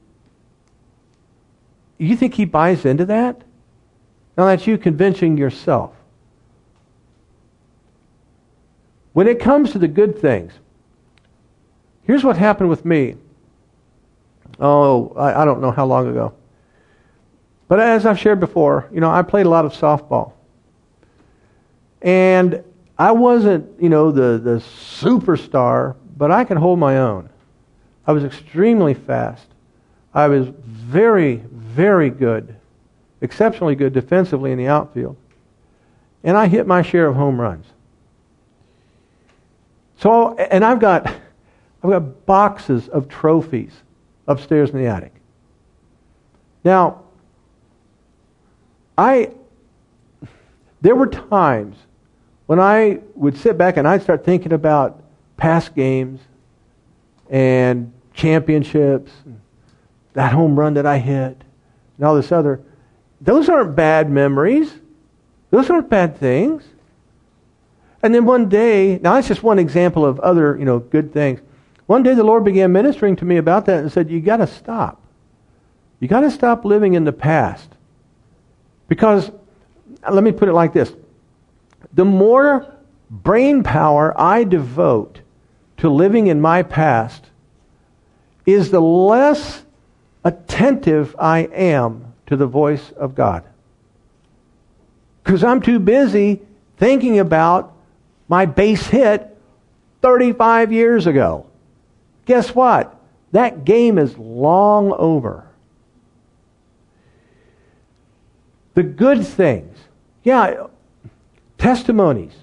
[1.98, 3.42] You think he buys into that?
[4.36, 5.94] Now that's you convincing yourself.
[9.12, 10.52] When it comes to the good things,
[12.04, 13.16] here's what happened with me.
[14.60, 16.34] Oh, I, I don't know how long ago.
[17.66, 20.32] But as I've shared before, you know, I played a lot of softball.
[22.00, 22.62] And
[22.96, 27.28] I wasn't, you know, the, the superstar, but I could hold my own.
[28.06, 29.46] I was extremely fast.
[30.18, 32.56] I was very, very good,
[33.20, 35.16] exceptionally good defensively in the outfield.
[36.24, 37.66] And I hit my share of home runs.
[39.98, 43.70] So, and I've got, I've got boxes of trophies
[44.26, 45.14] upstairs in the attic.
[46.64, 47.04] Now,
[48.98, 49.30] I,
[50.80, 51.76] there were times
[52.46, 55.00] when I would sit back and I'd start thinking about
[55.36, 56.18] past games
[57.30, 59.37] and championships, and
[60.14, 61.42] that home run that I hit,
[61.96, 62.60] and all this other,
[63.20, 64.72] those aren't bad memories.
[65.50, 66.64] Those aren't bad things.
[68.02, 71.40] And then one day, now that's just one example of other, you know, good things.
[71.86, 74.46] One day the Lord began ministering to me about that and said, You got to
[74.46, 75.02] stop.
[76.00, 77.70] You got to stop living in the past.
[78.86, 79.30] Because,
[80.08, 80.94] let me put it like this
[81.92, 82.74] the more
[83.10, 85.22] brain power I devote
[85.78, 87.26] to living in my past,
[88.44, 89.64] is the less
[90.28, 93.44] attentive I am to the voice of God.
[95.24, 96.42] Because I'm too busy
[96.76, 97.74] thinking about
[98.28, 99.36] my base hit
[100.02, 101.46] 35 years ago.
[102.26, 102.94] Guess what?
[103.32, 105.46] That game is long over.
[108.74, 109.78] The good things.
[110.24, 110.66] Yeah,
[111.56, 112.34] testimonies.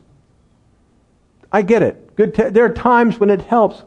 [1.51, 2.15] I get it.
[2.15, 3.83] Good te- there are times when it helps.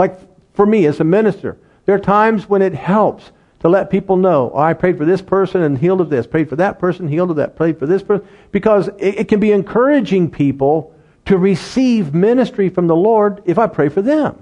[0.00, 0.18] Like
[0.54, 3.30] for me as a minister, there are times when it helps
[3.66, 6.48] to let people know, oh, I prayed for this person and healed of this, prayed
[6.48, 9.50] for that person, healed of that, prayed for this person, because it, it can be
[9.50, 10.94] encouraging people
[11.24, 14.40] to receive ministry from the Lord if I pray for them.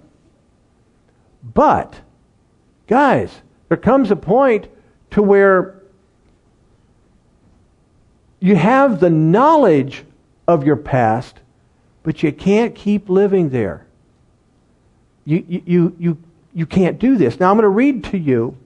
[1.43, 1.99] But,
[2.87, 4.69] guys, there comes a point
[5.13, 5.81] to where
[8.41, 10.05] you have the knowledge
[10.47, 11.39] of your past,
[12.03, 13.87] but you can't keep living there.
[15.25, 16.19] You, you, you,
[16.53, 17.41] you can't do this.
[17.41, 18.59] Now, I'm going to read to you.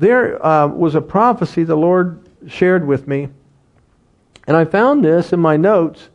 [0.00, 3.28] There uh, was a prophecy the Lord shared with me,
[4.46, 6.08] and I found this in my notes.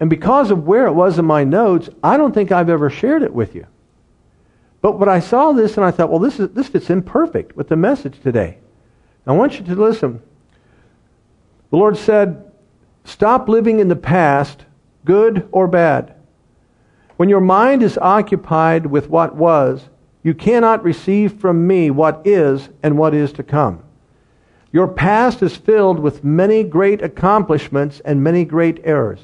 [0.00, 3.22] And because of where it was in my notes, I don't think I've ever shared
[3.22, 3.66] it with you.
[4.80, 7.54] But when I saw this and I thought, well, this, is, this fits in perfect
[7.54, 8.56] with the message today.
[9.26, 10.22] I want you to listen.
[11.68, 12.50] The Lord said,
[13.04, 14.64] Stop living in the past,
[15.04, 16.14] good or bad.
[17.18, 19.86] When your mind is occupied with what was,
[20.22, 23.82] you cannot receive from me what is and what is to come.
[24.72, 29.20] Your past is filled with many great accomplishments and many great errors.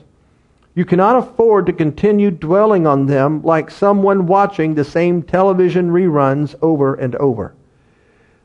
[0.75, 6.55] You cannot afford to continue dwelling on them like someone watching the same television reruns
[6.61, 7.55] over and over.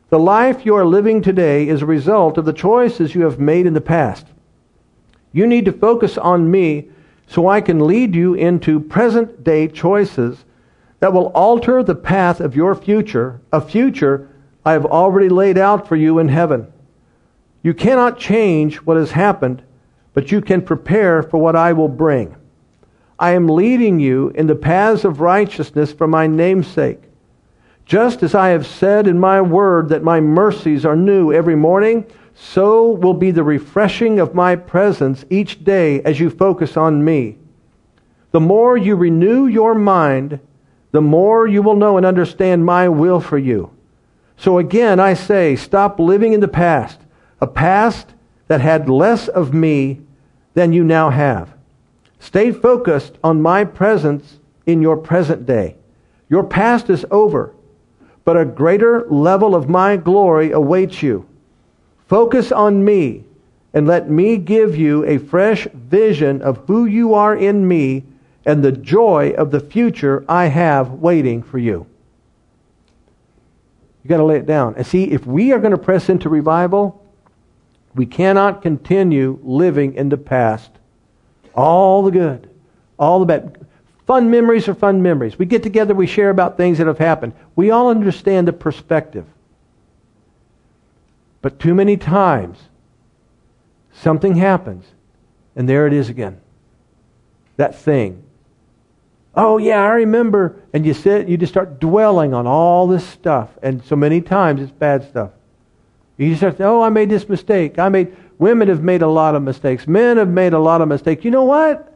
[0.10, 3.66] The life you are living today is a result of the choices you have made
[3.66, 4.28] in the past.
[5.32, 6.90] You need to focus on me
[7.28, 10.46] so I can lead you into present day choices
[11.04, 14.30] that will alter the path of your future, a future
[14.64, 16.72] I have already laid out for you in heaven.
[17.62, 19.64] You cannot change what has happened,
[20.14, 22.38] but you can prepare for what I will bring.
[23.20, 27.02] I am leading you in the paths of righteousness for my name's sake.
[27.86, 32.06] Just as I have said in my word that my mercies are new every morning,
[32.34, 37.40] so will be the refreshing of my presence each day as you focus on me.
[38.32, 40.40] The more you renew your mind,
[40.94, 43.70] the more you will know and understand my will for you.
[44.38, 47.02] So again, I say, stop living in the past,
[47.42, 48.14] a past
[48.48, 50.00] that had less of me
[50.54, 51.54] than you now have.
[52.20, 55.76] Stay focused on my presence in your present day.
[56.30, 57.54] Your past is over
[58.26, 61.28] but a greater level of my glory awaits you.
[62.08, 63.24] Focus on me
[63.74, 68.04] and let me give you a fresh vision of who you are in me
[68.46, 71.88] and the joy of the future I have waiting for you.
[74.04, 74.76] You got to lay it down.
[74.76, 77.06] And see, if we are going to press into revival,
[77.96, 80.72] we cannot continue living in the past.
[81.56, 82.50] All the good,
[82.98, 83.66] all the bad.
[84.06, 85.40] Fun memories are fun memories.
[85.40, 87.34] We get together, we share about things that have happened.
[87.56, 89.26] We all understand the perspective.
[91.42, 92.58] But too many times,
[93.94, 94.86] something happens,
[95.56, 96.42] and there it is again.
[97.58, 98.23] That thing.
[99.36, 100.62] Oh, yeah, I remember.
[100.74, 103.50] And you sit, you just start dwelling on all this stuff.
[103.62, 105.32] And so many times it's bad stuff.
[106.18, 107.80] You just start, oh, I made this mistake.
[107.80, 109.88] I made, women have made a lot of mistakes.
[109.88, 111.26] Men have made a lot of mistakes.
[111.26, 111.94] You know what?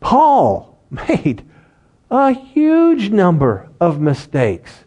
[0.00, 0.78] Paul
[1.08, 1.44] made
[2.10, 4.84] a huge number of mistakes.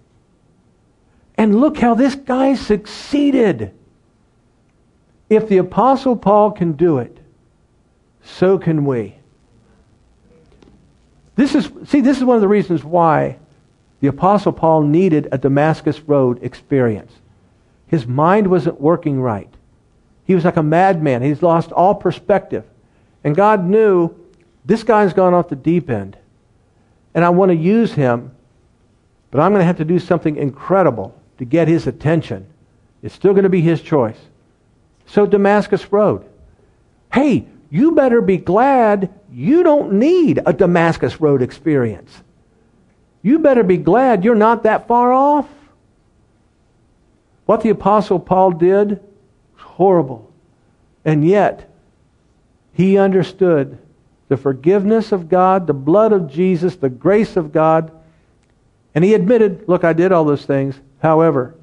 [1.36, 3.74] And look how this guy succeeded.
[5.30, 7.18] If the Apostle Paul can do it,
[8.24, 9.19] so can we.
[11.40, 13.38] This is, see, this is one of the reasons why
[14.02, 17.14] the Apostle Paul needed a Damascus Road experience.
[17.88, 19.48] His mind wasn't working right.
[20.26, 21.22] He was like a madman.
[21.22, 22.66] He's lost all perspective.
[23.24, 24.14] And God knew
[24.66, 26.18] this guy's gone off the deep end.
[27.14, 28.36] And I want to use him,
[29.32, 32.48] but I'm going to have to do something incredible to get his attention.
[33.02, 34.20] It's still going to be his choice.
[35.06, 36.26] So, Damascus Road.
[37.14, 42.12] Hey, you better be glad you don't need a Damascus Road experience.
[43.22, 45.48] You better be glad you're not that far off.
[47.46, 49.00] What the Apostle Paul did was
[49.58, 50.32] horrible.
[51.06, 51.70] And yet,
[52.74, 53.78] he understood
[54.30, 57.92] the forgiveness of God, the blood of Jesus, the grace of God.
[58.96, 60.80] And he admitted, look, I did all those things.
[61.02, 61.56] However,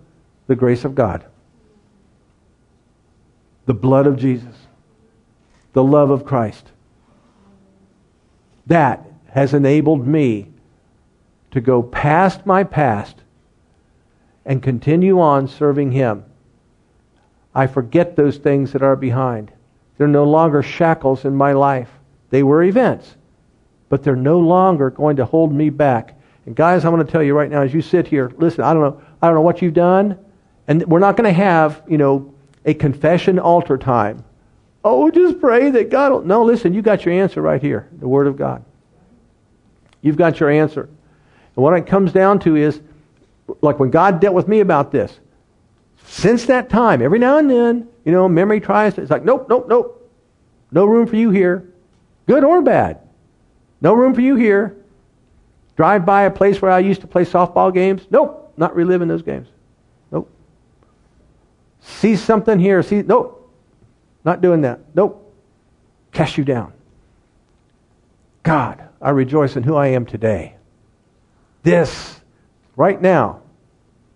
[0.47, 1.25] the grace of God,
[3.67, 4.55] the blood of Jesus,
[5.77, 6.73] the love of Christ,
[8.67, 10.47] that has enabled me
[11.51, 13.17] to go past my past
[14.47, 16.25] and continue on serving Him.
[17.55, 19.53] I forget those things that are behind.
[19.99, 21.91] They're no longer shackles in my life.
[22.31, 23.15] They were events,
[23.91, 26.19] but they're no longer going to hold me back.
[26.47, 28.73] And guys, I'm going to tell you right now, as you sit here, listen, I
[28.73, 30.19] don't know, I don't know what you've done,
[30.69, 32.33] and we're not going to have, you know,
[32.65, 34.25] a confession altar time.
[34.89, 36.23] Oh, just pray that God will.
[36.23, 38.65] No, listen, you got your answer right here, the Word of God.
[40.01, 40.83] You've got your answer.
[40.85, 42.81] And what it comes down to is,
[43.63, 45.19] like when God dealt with me about this,
[46.05, 49.49] since that time, every now and then, you know, memory tries to, it's like, nope,
[49.49, 50.09] nope, nope.
[50.71, 51.69] No room for you here.
[52.29, 53.01] Good or bad.
[53.81, 54.77] No room for you here.
[55.77, 58.07] Drive by a place where I used to play softball games.
[58.09, 59.49] Nope, not reliving those games.
[60.13, 60.31] Nope.
[61.81, 62.85] See something here.
[62.85, 63.36] See, nope,
[64.27, 64.81] not doing that.
[64.95, 65.23] Nope.
[66.13, 66.73] Cast you down.
[68.43, 70.57] God, I rejoice in who I am today.
[71.63, 72.21] This,
[72.77, 73.41] right now,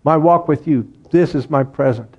[0.03, 2.15] my walk with you, this is my present.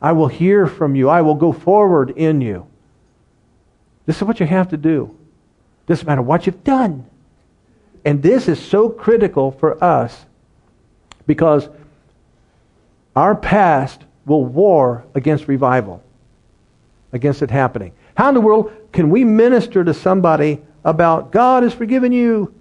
[0.00, 1.08] I will hear from you.
[1.08, 2.66] I will go forward in you.
[4.04, 5.16] This is what you have to do.
[5.86, 7.06] Doesn't matter what you've done.
[8.04, 10.26] And this is so critical for us
[11.26, 11.68] because
[13.16, 16.02] our past will war against revival,
[17.12, 17.92] against it happening.
[18.16, 22.54] How in the world can we minister to somebody about God has forgiven you?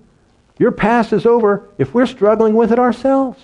[0.57, 3.39] Your past is over if we're struggling with it ourselves.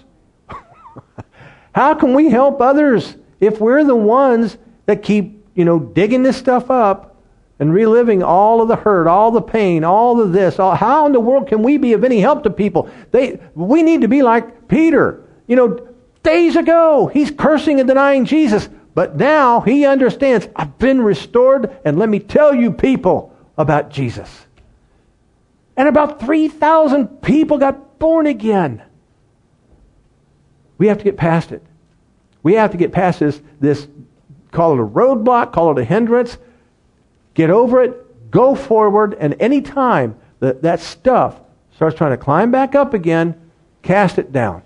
[1.76, 6.38] How can we help others if we're the ones that keep, you know, digging this
[6.38, 7.12] stuff up
[7.62, 10.58] and reliving all of the hurt, all the pain, all of this.
[10.58, 12.90] All, how in the world can we be of any help to people?
[13.12, 15.30] They, we need to be like Peter.
[15.46, 15.88] You know,
[16.24, 21.98] days ago, he's cursing and denying Jesus, but now he understands, I've been restored, and
[21.98, 24.46] let me tell you, people, about Jesus.
[25.78, 28.84] And about 3,000 people got born again.
[30.78, 31.64] We have to get past it.
[32.44, 33.88] We have to get past this, this
[34.52, 36.38] call it a roadblock, call it a hindrance,
[37.34, 41.40] Get over it, go forward, and any time that, that stuff
[41.76, 44.62] starts trying to climb back up again, cast it down.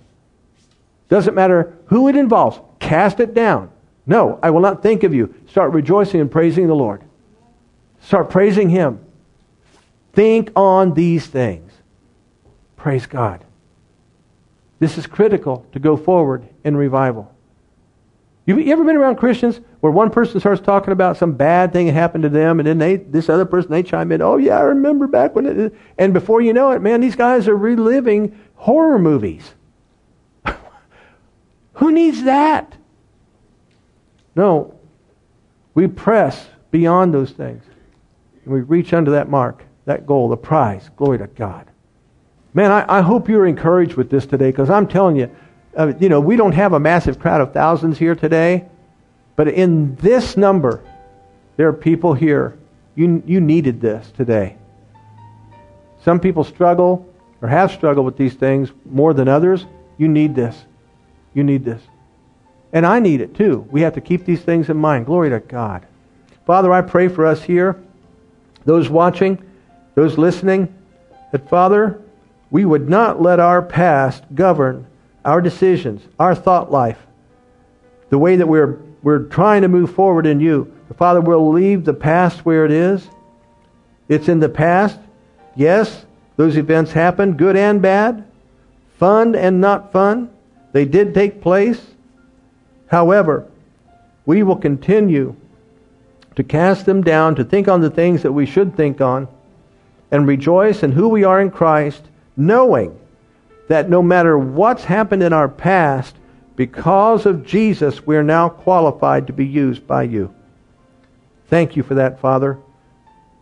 [1.09, 3.69] Doesn't matter who it involves, cast it down.
[4.07, 5.33] No, I will not think of you.
[5.47, 7.03] Start rejoicing and praising the Lord.
[8.01, 8.99] Start praising Him.
[10.13, 11.71] Think on these things.
[12.75, 13.43] Praise God.
[14.79, 17.31] This is critical to go forward in revival.
[18.45, 21.87] You, you ever been around Christians where one person starts talking about some bad thing
[21.87, 24.59] that happened to them, and then they, this other person, they chime in, oh yeah,
[24.59, 28.39] I remember back when it, and before you know it, man, these guys are reliving
[28.55, 29.53] horror movies.
[31.73, 32.74] Who needs that?
[34.35, 34.73] No,
[35.73, 37.63] we press beyond those things.
[38.43, 40.89] And we reach under that mark, that goal, the prize.
[40.95, 41.69] Glory to God.
[42.53, 45.29] Man, I, I hope you're encouraged with this today because I'm telling you,
[45.75, 48.65] uh, you know, we don't have a massive crowd of thousands here today,
[49.35, 50.81] but in this number,
[51.57, 52.57] there are people here.
[52.95, 54.57] You, you needed this today.
[56.03, 59.65] Some people struggle or have struggled with these things more than others.
[59.97, 60.65] You need this.
[61.33, 61.81] You need this.
[62.75, 63.65] And I need it too.
[63.71, 65.05] We have to keep these things in mind.
[65.05, 65.87] Glory to God.
[66.45, 67.81] Father, I pray for us here,
[68.65, 69.41] those watching,
[69.95, 70.75] those listening,
[71.31, 72.01] that Father,
[72.51, 74.85] we would not let our past govern
[75.23, 76.99] our decisions, our thought life,
[78.09, 80.71] the way that we're, we're trying to move forward in you.
[80.97, 83.09] Father, we'll leave the past where it is.
[84.09, 84.99] It's in the past.
[85.55, 88.25] Yes, those events happened, good and bad,
[88.99, 90.29] fun and not fun.
[90.73, 91.81] They did take place.
[92.87, 93.47] However,
[94.25, 95.35] we will continue
[96.35, 99.27] to cast them down, to think on the things that we should think on,
[100.11, 102.03] and rejoice in who we are in Christ,
[102.35, 102.99] knowing
[103.67, 106.15] that no matter what's happened in our past,
[106.55, 110.33] because of Jesus, we are now qualified to be used by you.
[111.47, 112.57] Thank you for that, Father.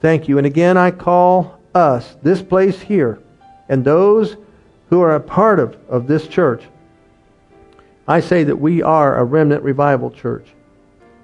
[0.01, 0.37] Thank you.
[0.37, 3.19] And again, I call us, this place here,
[3.69, 4.35] and those
[4.89, 6.63] who are a part of, of this church,
[8.07, 10.47] I say that we are a remnant revival church.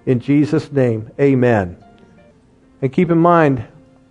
[0.05, 1.77] In Jesus' name, amen.
[2.81, 3.65] And keep in mind,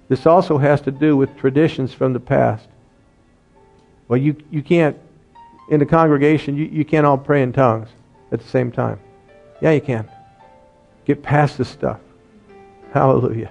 [0.08, 2.68] this also has to do with traditions from the past.
[4.06, 4.96] Well, you, you can't,
[5.70, 7.88] in the congregation, you, you can't all pray in tongues
[8.32, 9.00] at the same time.
[9.60, 10.08] Yeah, you can.
[11.04, 12.00] Get past this stuff.
[12.92, 13.50] Hallelujah.